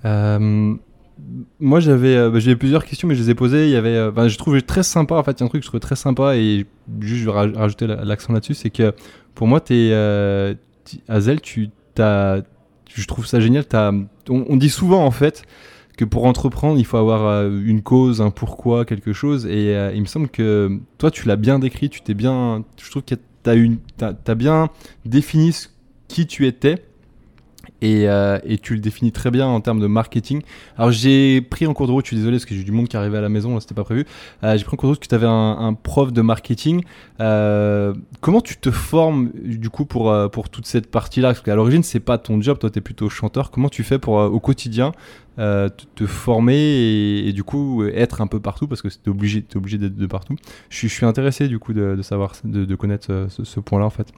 [0.06, 0.76] Euh,
[1.60, 3.66] Moi, j'avais euh, bah, plusieurs questions, mais je les ai posées.
[3.66, 5.50] Il y avait, euh, bah, je trouvais très sympa, en fait, il y a un
[5.50, 6.66] truc que je trouvais très sympa, et
[7.02, 8.94] juste je vais rajouter l'accent là-dessus, c'est que
[9.34, 10.56] pour moi, es,
[11.10, 12.44] Hazel, tu as,
[12.94, 13.92] je trouve ça génial, as,
[14.30, 15.44] on dit souvent, en fait,
[15.98, 19.46] que pour entreprendre, il faut avoir euh, une cause, un pourquoi, quelque chose.
[19.48, 22.64] Et euh, il me semble que toi, tu l'as bien décrit, tu t'es bien.
[22.82, 24.70] Je trouve que tu as, bien
[25.06, 25.54] défini
[26.08, 26.84] qui tu étais
[27.84, 30.42] euh, et, tu le définis très bien en termes de marketing.
[30.78, 32.88] Alors j'ai pris en cours de route, je suis désolé parce que j'ai du monde
[32.88, 34.06] qui arrivait à la maison, c'était pas prévu.
[34.44, 36.84] J'ai pris en cours de route que tu avais un, prof de marketing.
[37.18, 41.30] Comment tu te formes du coup pour, pour toute cette partie-là?
[41.30, 43.52] Parce qu'à l'origine, c'est pas ton job, toi tu es plutôt chanteur.
[43.52, 44.92] Comment tu fais pour au quotidien
[45.38, 49.58] te, former et, du coup être un peu partout parce que tu es obligé, es
[49.58, 50.36] obligé d'être de partout.
[50.70, 54.12] Je, suis intéressé du coup de, savoir, de, connaître ce point-là en fait.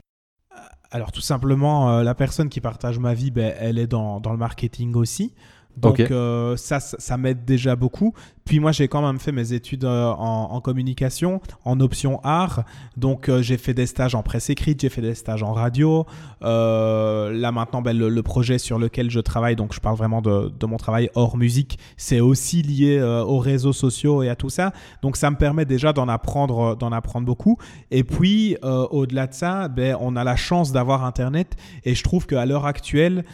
[0.90, 4.32] Alors tout simplement, euh, la personne qui partage ma vie, ben, elle est dans, dans
[4.32, 5.32] le marketing aussi.
[5.76, 8.12] Donc euh, ça, ça, m'aide déjà beaucoup.
[8.50, 12.64] Puis moi, j'ai quand même fait mes études euh, en, communication, en option art.
[12.96, 16.04] Donc euh, j'ai fait des stages en presse écrite, j'ai fait des stages en radio.
[16.40, 20.78] là maintenant, ben, le, projet sur lequel je travaille, donc je parle vraiment de, mon
[20.78, 24.72] travail hors musique, c'est aussi lié aux réseaux sociaux et à tout ça.
[25.00, 27.56] Donc ça me permet déjà d'en apprendre, d'en apprendre beaucoup.
[27.92, 31.54] Et puis au-delà de ça, ben, on a la chance d'avoir Internet.
[31.84, 33.24] Et je trouve qu'à l'heure actuelle,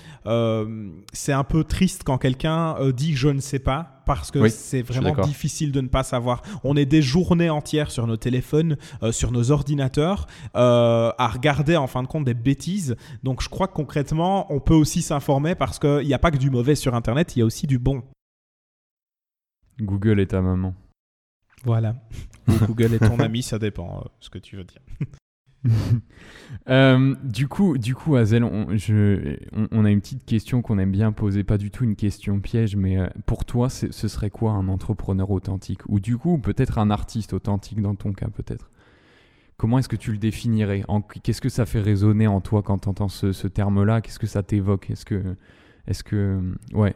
[1.15, 4.83] c'est un peu triste quand quelqu'un euh, dit je ne sais pas parce que c'est
[4.83, 6.41] vraiment difficile de ne pas savoir.
[6.65, 11.77] On est des journées entières sur nos téléphones, euh, sur nos ordinateurs, euh, à regarder
[11.77, 12.97] en fin de compte des bêtises.
[13.25, 16.39] Donc je crois que concrètement, on peut aussi s'informer parce qu'il n'y a pas que
[16.39, 18.03] du mauvais sur Internet, il y a aussi du bon.
[19.81, 20.75] Google est ta maman.
[21.65, 21.97] Voilà.
[22.67, 24.81] Google est ton ami, ça dépend ce que tu veux dire.
[26.69, 31.45] Euh, du coup, du coup, Azel, on, a une petite question qu'on aime bien poser,
[31.45, 35.31] pas du tout une question piège, mais euh, pour toi, ce serait quoi un entrepreneur
[35.31, 35.81] authentique?
[35.89, 38.71] Ou du coup, peut-être un artiste authentique dans ton cas, peut-être?
[39.57, 40.83] Comment est-ce que tu le définirais?
[41.23, 44.01] Qu'est-ce que ça fait résonner en toi quand tu entends ce, terme-là?
[44.01, 44.91] Qu'est-ce que ça t'évoque?
[44.91, 45.37] Est-ce que,
[45.87, 46.41] est-ce que,
[46.75, 46.95] ouais,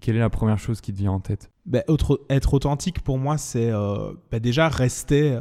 [0.00, 1.50] quelle est la première chose qui te vient en tête?
[1.66, 1.82] Ben,
[2.30, 5.40] Être authentique pour moi, c'est euh, ben, déjà rester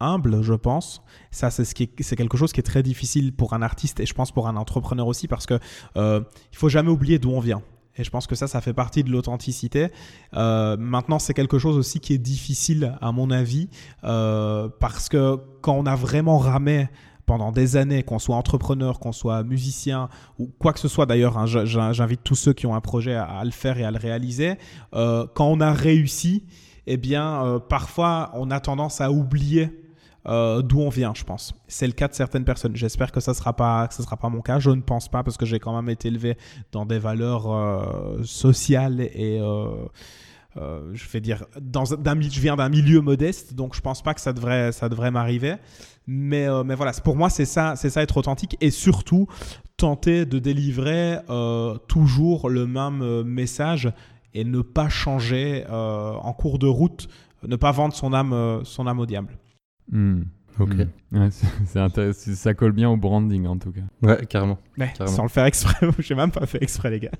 [0.00, 1.02] humble, je pense.
[1.30, 4.48] Ça, c'est quelque chose qui est très difficile pour un artiste et je pense pour
[4.48, 5.58] un entrepreneur aussi parce que
[5.96, 6.20] euh,
[6.52, 7.62] il faut jamais oublier d'où on vient.
[7.96, 9.88] Et je pense que ça, ça fait partie de l'authenticité.
[10.34, 13.68] Euh, maintenant, c'est quelque chose aussi qui est difficile, à mon avis,
[14.02, 16.88] euh, parce que quand on a vraiment ramé
[17.26, 21.38] pendant des années, qu'on soit entrepreneur, qu'on soit musicien ou quoi que ce soit d'ailleurs,
[21.38, 24.56] hein, j'invite tous ceux qui ont un projet à, le faire et à le réaliser,
[24.94, 26.44] euh, quand on a réussi,
[26.86, 29.70] eh bien, parfois, on a tendance à oublier
[30.26, 31.54] euh, d'où on vient, je pense.
[31.68, 32.74] C'est le cas de certaines personnes.
[32.74, 34.58] J'espère que ça ne sera, pas, sera pas mon cas.
[34.58, 36.36] Je ne pense pas parce que j'ai quand même été élevé
[36.72, 39.38] dans des valeurs euh, sociales et...
[39.40, 44.20] Euh, je vais dire, dans, je viens d'un milieu modeste, donc je pense pas que
[44.20, 45.56] ça devrait, ça devrait m'arriver.
[46.06, 49.26] Mais, mais voilà, pour moi, c'est ça, c'est ça être authentique et surtout
[49.76, 51.18] tenter de délivrer
[51.88, 53.92] toujours le même message
[54.32, 57.08] et ne pas changer en cours de route,
[57.42, 59.36] ne pas vendre son âme, son âme au diable.
[59.90, 60.22] Hmm.
[60.58, 60.74] Ok.
[61.10, 61.28] Hmm.
[61.30, 62.32] c'est intéressant.
[62.34, 63.80] Ça colle bien au branding en tout cas.
[64.02, 64.58] Ouais, carrément.
[65.06, 65.86] Sans le faire exprès.
[65.98, 67.10] J'ai même pas fait exprès, les gars.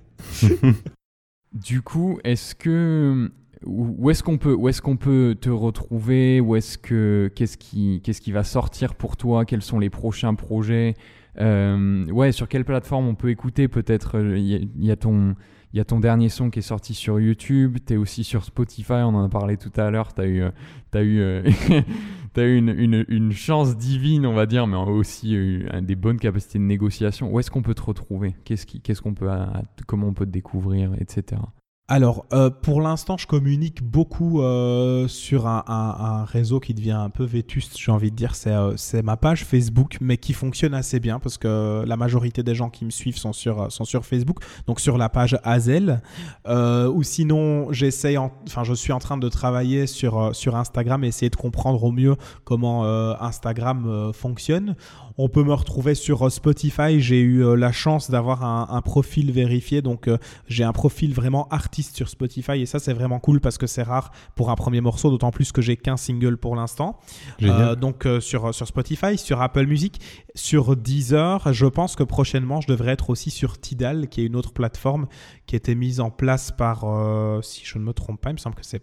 [1.53, 3.31] du coup, est-ce que
[3.67, 6.41] où est-ce qu'on peut où est-ce qu'on peut te retrouver?
[6.41, 9.45] Où est-ce que qu'est-ce qui qu'est-ce qui va sortir pour toi?
[9.45, 10.95] Quels sont les prochains projets?
[11.37, 14.21] Ouais, sur quelle plateforme on peut écouter Peut-être?
[14.21, 15.35] Il y, a ton
[15.75, 18.45] il y a ton dernier son qui est sorti sur YouTube, tu es aussi sur
[18.45, 20.45] Spotify, on en a parlé tout à l'heure, tu as eu,
[20.93, 21.21] as eu,
[22.37, 26.65] as eu une, chance divine, on va dire, mais aussi eu des bonnes capacités de
[26.65, 27.29] négociation.
[27.33, 28.37] Où est-ce qu'on peut te retrouver?
[28.45, 28.67] Qu'est-ce
[29.03, 29.29] peut,
[29.89, 31.41] comment on peut te découvrir, etc
[31.87, 37.25] alors, euh, pour l'instant, je communique beaucoup euh, sur un, réseau qui devient un peu
[37.25, 38.33] vétuste, j'ai envie de dire.
[38.47, 42.55] Euh, c'est ma page Facebook, mais qui fonctionne assez bien parce que la majorité des
[42.55, 46.01] gens qui me suivent sont sur, sont sur Facebook, donc sur la page Azel.
[46.49, 51.37] ou sinon, enfin, je suis en train de travailler sur, sur Instagram et essayer de
[51.37, 52.85] comprendre au mieux comment
[53.21, 54.75] Instagram fonctionne.
[55.17, 56.99] On peut me retrouver sur Spotify.
[56.99, 60.09] J'ai eu la chance d'avoir un, un, profil vérifié, donc
[60.49, 63.83] j'ai un profil vraiment artistique sur Spotify et ça c'est vraiment cool parce que c'est
[63.83, 66.99] rare pour un premier morceau, d'autant plus que j'ai qu'un single pour l'instant.
[67.43, 70.01] Euh, donc euh, sur, sur Spotify, sur Apple Music,
[70.35, 74.37] sur Deezer, je pense que prochainement je devrais être aussi sur Tidal, qui est une
[74.37, 75.07] autre plateforme
[75.47, 78.35] qui a été mise en place par, euh, si je ne me trompe pas, il
[78.35, 78.83] me semble que c'est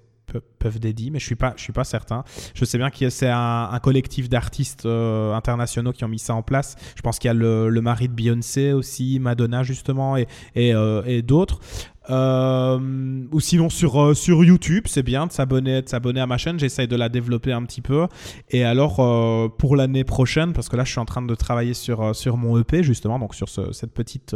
[0.60, 2.24] Puff Daddy, mais je suis pas, je suis pas certain.
[2.54, 6.78] Je sais bien que c'est un, collectif d'artistes internationaux qui ont mis ça en place.
[6.96, 10.72] Je pense qu'il y a le, le, mari de Beyoncé aussi, Madonna justement, et, et,
[11.06, 11.60] et d'autres.
[12.12, 12.80] Euh,
[13.32, 16.60] ou sinon sur, euh, sur YouTube, c'est bien de s'abonner, de s'abonner à ma chaîne.
[16.60, 18.08] J'essaye de la développer un petit peu.
[18.50, 21.74] Et alors euh, pour l'année prochaine, parce que là je suis en train de travailler
[21.74, 24.36] sur, sur mon EP justement, donc sur cette petite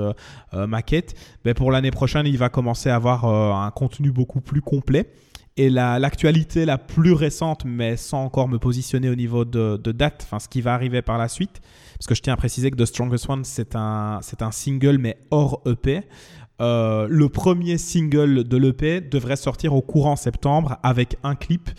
[0.54, 1.16] maquette.
[1.44, 5.10] Mais pour l'année prochaine, il va commencer à avoir un contenu beaucoup plus complet.
[5.58, 10.24] Et l'actualité la, plus récente, mais sans encore me positionner au niveau de, de date,
[10.26, 11.62] enfin ce qui va arriver par la suite,
[11.98, 15.18] parce que je tiens à préciser que The Strongest One, c'est un, un single, mais
[15.32, 16.02] hors EP.
[16.62, 21.70] Euh, le premier single de l'EP devrait sortir au courant septembre avec un clip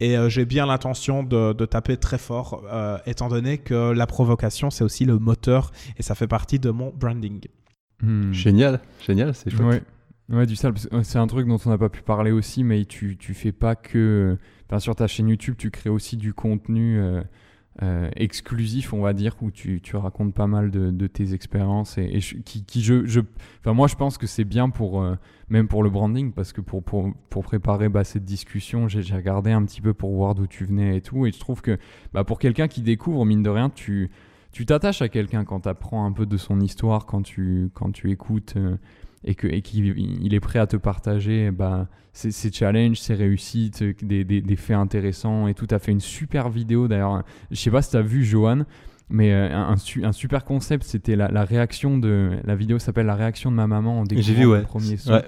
[0.00, 4.70] et euh, j'ai bien l'intention de, taper très fort euh, étant donné que la provocation
[4.70, 7.42] c'est aussi le moteur et ça fait partie de mon branding.
[8.00, 8.32] Hmm.
[8.32, 9.84] Génial, génial, c'est chouette.
[10.30, 10.36] Ouais.
[10.36, 10.72] ouais du sale,
[11.02, 13.76] c'est un truc dont on n'a pas pu parler aussi, mais tu, tu fais pas
[13.76, 14.38] que.
[14.66, 16.98] Enfin, sur ta chaîne YouTube, tu crées aussi du contenu
[17.80, 22.18] euh, exclusif, on va dire, où tu, tu racontes pas mal de, tes expériences et,
[22.44, 23.20] qui, qui, je, je,
[23.60, 25.16] enfin moi je pense que c'est bien pour euh,
[25.48, 29.52] même pour le branding parce que pour, pour, pour préparer bah, cette discussion, j'ai regardé
[29.52, 31.78] un petit peu pour voir d'où tu venais et tout et je trouve que
[32.12, 34.10] bah, pour quelqu'un qui découvre mine de rien, tu
[34.52, 37.90] tu t'attaches à quelqu'un quand tu apprends un peu de son histoire, quand tu quand
[37.90, 38.54] tu écoutes.
[38.56, 38.76] Euh,
[39.24, 43.82] et que et qu'il il est prêt à te partager bah, ses, challenges, ses réussites,
[44.04, 45.66] des, des, des, faits intéressants et tout.
[45.66, 47.22] Tu as fait une super vidéo d'ailleurs.
[47.50, 48.64] Je sais pas si tu as vu Johan,
[49.08, 52.30] mais euh, un, un, super concept, c'était la, la, réaction de.
[52.44, 55.22] La vidéo s'appelle La réaction de ma maman en découvrant vu, le premier son.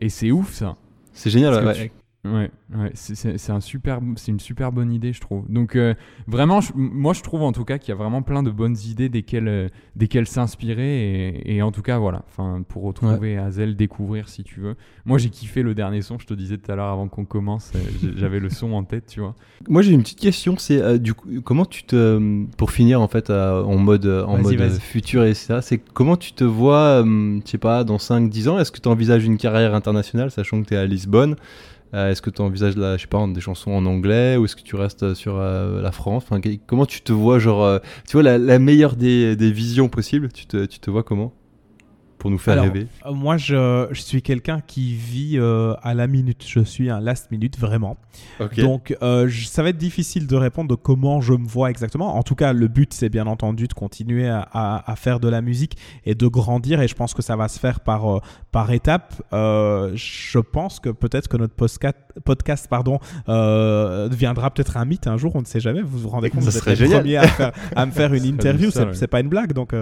[0.00, 0.76] Et c'est ouf ça.
[1.12, 1.92] C'est génial, ouais.
[2.24, 5.44] Ouais, ouais c'est un super, une super bonne idée, je trouve.
[5.50, 5.94] Donc, euh,
[6.26, 9.10] vraiment, moi, je trouve en tout cas qu'il y a vraiment plein de bonnes idées
[9.10, 11.42] desquelles, euh, desquelles s'inspirer.
[11.44, 12.24] Et, en tout cas, voilà,
[12.68, 14.74] pour retrouver Hazel, découvrir si tu veux.
[15.04, 17.72] Moi, j'ai kiffé le dernier son, je te disais tout à l'heure avant qu'on commence.
[17.74, 19.34] Euh, j'avais le son en tête, tu vois.
[19.68, 22.44] Moi, j'ai une petite question c'est du coup, comment tu te.
[22.56, 26.44] Pour finir, en fait, en mode, en mode futur et ça, c'est comment tu te
[26.44, 28.58] vois, je sais pas, dans 5-10 ans?
[28.58, 31.36] Est-ce que tu envisages une carrière internationale, sachant que tu es à Lisbonne?
[31.94, 34.62] Euh, est-ce que tu envisages je sais pas, des chansons en anglais ou est-ce que
[34.62, 36.24] tu restes sur euh, la France?
[36.66, 37.78] Comment tu te vois, genre, euh,
[38.08, 41.32] tu vois, la, meilleure des, des, visions possibles, tu te, tu te vois comment?
[42.24, 46.42] Pour nous faire rêver Moi, je, je suis quelqu'un qui vit à la minute.
[46.48, 47.98] Je suis un last minute, vraiment.
[48.56, 52.16] Donc, ça va être difficile de répondre de comment je me vois exactement.
[52.16, 55.42] En tout cas, le but, c'est bien entendu de continuer à, à, faire de la
[55.42, 56.80] musique et de grandir.
[56.80, 58.22] Et je pense que ça va se faire par,
[58.52, 59.22] par étapes.
[59.30, 65.36] je pense que peut-être que notre podcast, podcast pardon, deviendra peut-être un mythe un jour.
[65.36, 65.82] On ne sait jamais.
[65.82, 67.00] Vous vous rendez compte Ça serait génial.
[67.00, 68.70] premier à, faire, à me faire une interview.
[68.70, 69.52] C'est pas une blague.
[69.52, 69.74] Donc,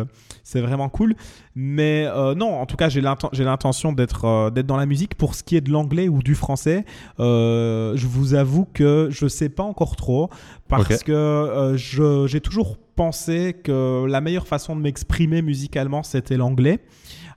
[0.42, 1.14] c'est vraiment cool.
[1.54, 5.14] Mais euh, non, en tout cas, j'ai l'intention d'être euh, d'être dans la musique.
[5.14, 6.84] Pour ce qui est de l'anglais ou du français,
[7.20, 10.30] euh, je vous avoue que je sais pas encore trop
[10.68, 16.80] parce que j'ai toujours pensé que la meilleure façon de m'exprimer musicalement, c'était l'anglais.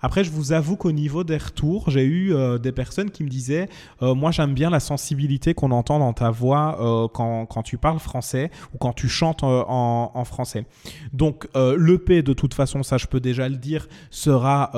[0.06, 3.28] Après, je vous avoue qu'au niveau des retours, j'ai eu euh, des personnes qui me
[3.28, 3.68] disaient
[4.04, 7.80] euh, Moi, j'aime bien la sensibilité qu'on entend dans ta voix euh, quand, quand, tu
[7.80, 10.68] parles français ou quand tu chantes en, en français.
[11.12, 14.70] Donc, l'EP, de toute façon, ça, je peux déjà le dire, sera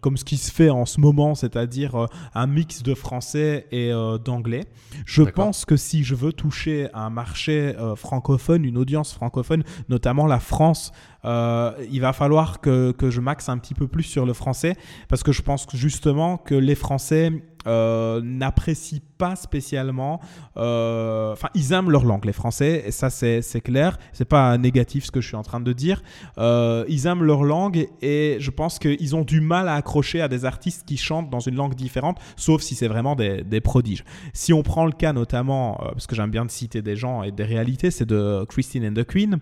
[0.00, 3.90] comme ce qui se fait en ce moment, c'est-à-dire un mix de français et
[4.24, 4.66] d'anglais.
[5.06, 10.38] Je pense que si je veux toucher un marché francophone, une audience francophone, notamment la
[10.38, 10.92] France,
[11.24, 14.76] euh, il va falloir que, que, je maxe un petit peu plus sur le français
[15.08, 20.20] parce que je pense justement que les Français euh, n'apprécient pas spécialement.
[20.56, 23.98] euh, Enfin, ils aiment leur langue, les Français, et ça, c'est clair.
[24.12, 26.02] C'est pas négatif ce que je suis en train de dire.
[26.38, 30.28] Euh, ils aiment leur langue et je pense qu'ils ont du mal à accrocher à
[30.28, 34.04] des artistes qui chantent dans une langue différente, sauf si c'est vraiment des, des prodiges.
[34.32, 37.30] Si on prend le cas notamment, parce que j'aime bien de citer des gens et
[37.32, 39.38] des réalités, c'est de Christine and the Queen,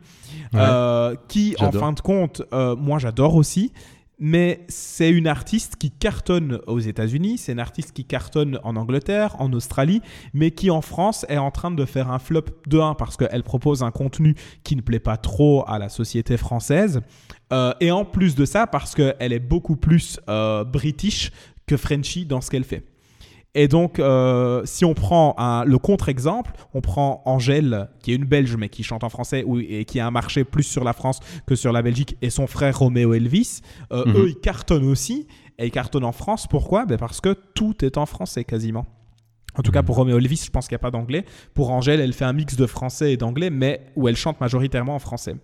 [1.29, 3.73] qui en fin de compte, moi j'adore aussi.
[4.25, 9.35] Mais c'est une artiste qui cartonne aux États-Unis, c'est une artiste qui cartonne en Angleterre,
[9.41, 10.01] en Australie,
[10.33, 13.43] mais qui en France est en train de faire un flop de 1 parce qu'elle
[13.43, 17.01] propose un contenu qui ne plaît pas trop à la société française.
[17.53, 21.33] Euh, et en plus de ça, parce qu'elle est beaucoup plus euh, british
[21.67, 22.92] que Frenchy dans ce qu'elle fait.
[23.55, 28.25] Et donc, euh, si on prend un- le contre-exemple, on prend Angèle, qui est une
[28.25, 30.95] Belge mais qui chante en français ou- et qui a un marché plus sur la
[30.95, 33.61] France que sur la Belgique, et son frère Roméo Elvis.
[33.93, 34.17] Euh, Mhm.
[34.17, 35.27] Eux, ils cartonnent aussi,
[35.59, 36.47] et ils cartonnent en France.
[36.47, 36.87] Pourquoi?
[36.87, 38.87] Ben Parce que tout est en français quasiment.
[39.55, 41.27] En tout cas, pour Roméo Elvis, je pense qu'il n'y a pas d'anglais.
[41.53, 44.95] Pour Angèle, elle fait un mix de français et d'anglais, mais où elle chante majoritairement
[44.95, 45.35] en français.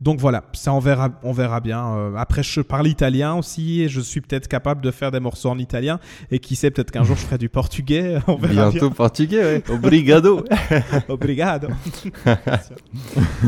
[0.00, 1.94] Donc voilà, ça on verra, on verra bien.
[1.96, 5.48] Euh, après, je parle italien aussi et je suis peut-être capable de faire des morceaux
[5.48, 6.00] en italien.
[6.30, 8.18] Et qui sait, peut-être qu'un jour je ferai du portugais.
[8.26, 9.62] On verra Bientôt portugais, ouais.
[9.70, 10.44] Obrigado.
[11.08, 11.68] Obrigado.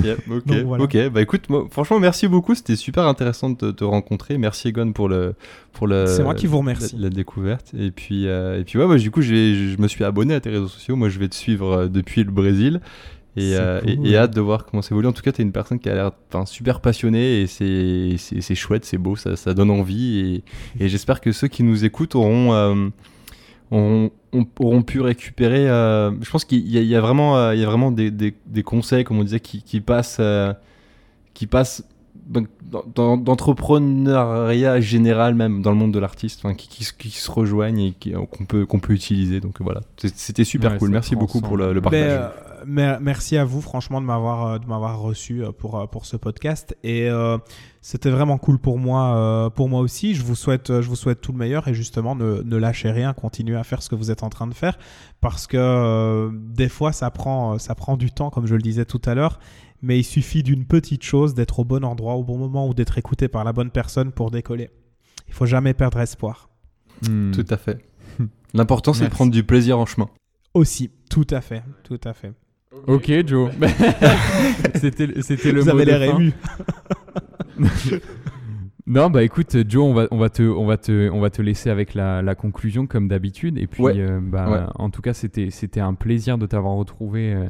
[0.03, 0.85] Yep, ok, Donc, voilà.
[0.85, 1.09] ok.
[1.11, 2.55] Bah écoute, moi, franchement, merci beaucoup.
[2.55, 4.39] C'était super intéressant de te, te rencontrer.
[4.39, 5.35] Merci Egon pour le
[5.73, 6.07] pour le.
[6.07, 6.97] C'est moi qui vous remercie.
[6.99, 7.73] la découverte.
[7.79, 10.51] Et puis euh, et puis ouais, bah, du coup, je me suis abonné à tes
[10.51, 10.97] réseaux sociaux.
[10.97, 12.81] Moi, je vais te suivre euh, depuis le Brésil.
[13.37, 14.07] Et, euh, et- cool.
[14.07, 15.09] et hâte de voir comment ça évolue.
[15.09, 16.11] En tout cas, tu es une personne qui a l'air
[16.47, 20.43] super passionnée et c'est- chouette, c'est beau, ça, ça donne envie.
[20.79, 22.89] Et, et j'espère que ceux qui nous écoutent auront, euh,
[23.71, 25.69] auront, ont- auront pu récupérer.
[25.69, 27.91] euh, je pense qu'il y, a- il y a vraiment, euh, il y a vraiment
[27.91, 30.53] des, des- des conseils, comme on disait, qui, qui passent, euh,
[31.35, 31.85] qui passent
[33.27, 37.95] d'entrepreneuriat général, même dans le monde de l'artiste, qui, qui se- qui se rejoignent et
[38.17, 39.41] qu'on peut, qu'on peut utiliser.
[39.41, 40.91] Donc voilà, c'était super Ouais, cool.
[40.91, 42.03] Merci beaucoup pour le, le partage.
[42.11, 42.29] Euh,
[42.67, 46.17] merci à vous, franchement, de m'avoir euh, de m'avoir reçu euh, pour euh, pour ce
[46.17, 46.77] podcast.
[46.83, 47.39] Et euh,
[47.81, 50.15] c'était vraiment cool pour moi, euh, pour moi aussi.
[50.15, 53.13] Je vous souhaite, je vous souhaite tout le meilleur et justement ne, ne lâchez rien,
[53.13, 54.79] continuez à faire ce que vous êtes en train de faire
[55.21, 58.85] parce que euh, des fois ça prend, ça prend du temps, comme je le disais
[58.85, 59.39] tout à l'heure.
[59.83, 62.99] Mais il suffit d'une petite chose, d'être au bon endroit, au bon moment ou d'être
[62.99, 64.71] écouté par la bonne personne pour décoller.
[65.29, 66.49] Il faut jamais perdre espoir.
[67.03, 67.31] Hmm.
[67.31, 67.85] Tout à fait.
[68.55, 70.09] L'important, c'est de prendre du plaisir en chemin.
[70.55, 72.33] Aussi, tout à fait, tout à fait.
[72.87, 73.51] Ok, Joe.
[74.77, 76.33] c'était c'était le vous mot avez l'air ému.
[78.89, 81.43] Non, bah écoute, Joe, on va, on va, te, on va, te, on va te
[81.43, 83.59] laisser avec la, la conclusion comme d'habitude.
[83.59, 83.95] Et puis, Ouais.
[83.99, 84.61] euh, bah, Ouais.
[84.77, 87.35] en tout cas, c'était, c'était un plaisir de t'avoir retrouvé.
[87.35, 87.49] Euh,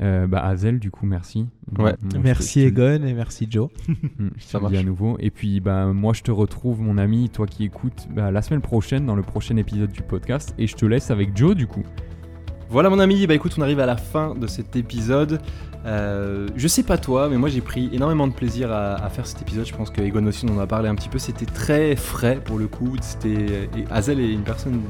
[0.00, 1.40] euh, bah, Hazel, du coup, merci.
[1.76, 1.78] Ouais.
[1.78, 3.70] Moi, je te- Merci Egon et merci Joe.
[3.88, 4.76] Hmm, je te dis marche.
[4.76, 5.16] à nouveau.
[5.18, 8.60] Et puis, bah, moi, je te retrouve, mon ami, toi qui écoutes, bah, la semaine
[8.62, 10.54] prochaine dans le prochain épisode du podcast.
[10.58, 11.82] Et je te laisse avec Joe, du coup.
[12.70, 15.40] Voilà mon ami, bah écoute, on arrive à la fin de cet épisode.
[15.86, 19.40] Euh, je sais pas toi, mais moi j'ai pris énormément de plaisir à, faire cet
[19.40, 19.64] épisode.
[19.64, 21.18] Je pense que Egon aussi on en a parlé un petit peu.
[21.18, 22.94] C'était très frais pour le coup.
[23.00, 24.82] C'était Hazel est une personne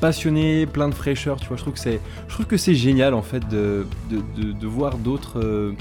[0.00, 1.38] passionnée, plein de fraîcheur.
[1.38, 5.38] Tu vois, je trouve que c'est, génial en fait de- de voir d'autres.
[5.38, 5.72] euh,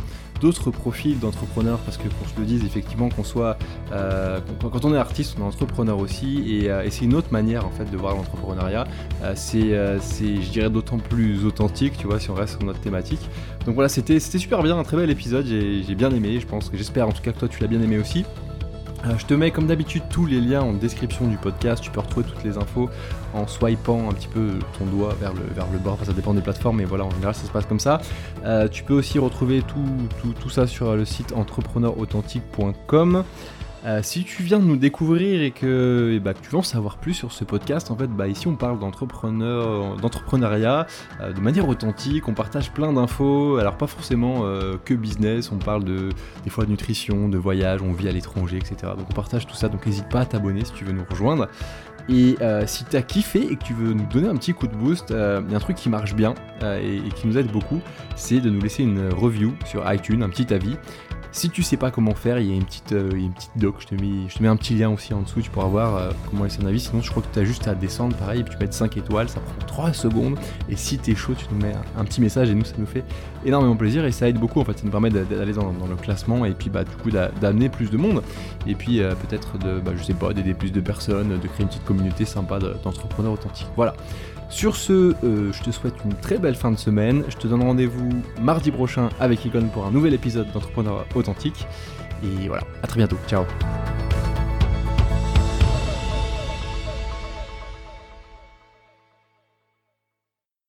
[0.41, 3.57] d'autres profils d'entrepreneurs parce que qu'on se le dise effectivement qu'on soit
[3.91, 7.31] euh, quand, on est artiste on est entrepreneur aussi et, euh, et c'est une autre
[7.31, 8.85] manière en fait de voir l'entrepreneuriat
[9.23, 13.21] euh, c'est, je dirais, d'autant plus authentique, tu vois, si on reste sur notre thématique.
[13.65, 17.07] Donc voilà, c'était, super bien, un très bel épisode, j'ai, bien aimé, je pense j'espère
[17.07, 18.25] en tout cas que toi tu l'as bien aimé aussi.
[19.05, 21.99] Euh, je te mets comme d'habitude tous les liens en description du podcast, tu peux
[21.99, 22.89] retrouver toutes les infos
[23.33, 26.77] en swipant un petit peu ton doigt vers le, bord, enfin ça dépend des plateformes,
[26.77, 28.01] mais voilà, en général ça se passe comme ça.
[28.45, 29.83] Euh, tu peux aussi retrouver tout,
[30.21, 33.23] tout, tout ça sur le site entrepreneurauthentique.com.
[33.83, 35.49] Euh, si tu viens de nous découvrir et
[36.19, 38.55] bah, que tu veux en savoir plus sur ce podcast, en fait, bah, ici on
[38.55, 40.85] parle d'entrepreneur, d'entrepreneuriat
[41.19, 45.57] euh, de manière authentique, on partage plein d'infos, alors pas forcément euh, que business, on
[45.57, 46.09] parle de,
[46.43, 48.93] des fois de nutrition, de voyage, on vit à l'étranger, etc.
[48.97, 51.47] Donc on partage tout ça, donc n'hésite pas à t'abonner si tu veux nous rejoindre.
[52.11, 54.75] Et euh, si t'as kiffé et que tu veux nous donner un petit coup de
[54.75, 57.49] boost, euh, il y a un truc qui marche bien euh, et, qui nous aide
[57.51, 57.79] beaucoup,
[58.15, 60.75] c'est de nous laisser une review sur iTunes, un petit avis.
[61.33, 63.75] Si tu sais pas comment faire, il y a une petite, euh, une petite doc,
[63.79, 66.09] je te, mets, je te mets un petit lien aussi en dessous, tu pourras voir
[66.29, 66.81] comment laisser un avis.
[66.81, 68.97] Sinon, je crois que tu as juste à descendre pareil, et puis tu mets 5
[68.97, 70.37] étoiles, ça prend 3 secondes.
[70.67, 73.05] Et si t'es chaud, tu nous mets un, petit message et nous, ça nous fait
[73.45, 74.77] énormément plaisir et ça aide beaucoup en fait.
[74.77, 77.31] Ça nous permet d'a- d'aller dans, dans le classement et puis bah, du coup d'a-
[77.39, 78.21] d'amener plus de monde.
[78.67, 81.69] Et puis peut-être de, bah, je sais pas, d'aider plus de personnes, de créer une
[81.69, 83.67] petite communauté sympa de- d'entrepreneurs authentiques.
[83.75, 83.93] Voilà.
[84.49, 87.23] Sur ce, euh, je te souhaite une très belle fin de semaine.
[87.29, 88.09] Je te donne rendez-vous
[88.41, 91.65] mardi prochain avec Egon pour un nouvel épisode d'Entrepreneur Authentique.
[92.23, 93.17] Et voilà, à très bientôt.
[93.27, 93.45] Ciao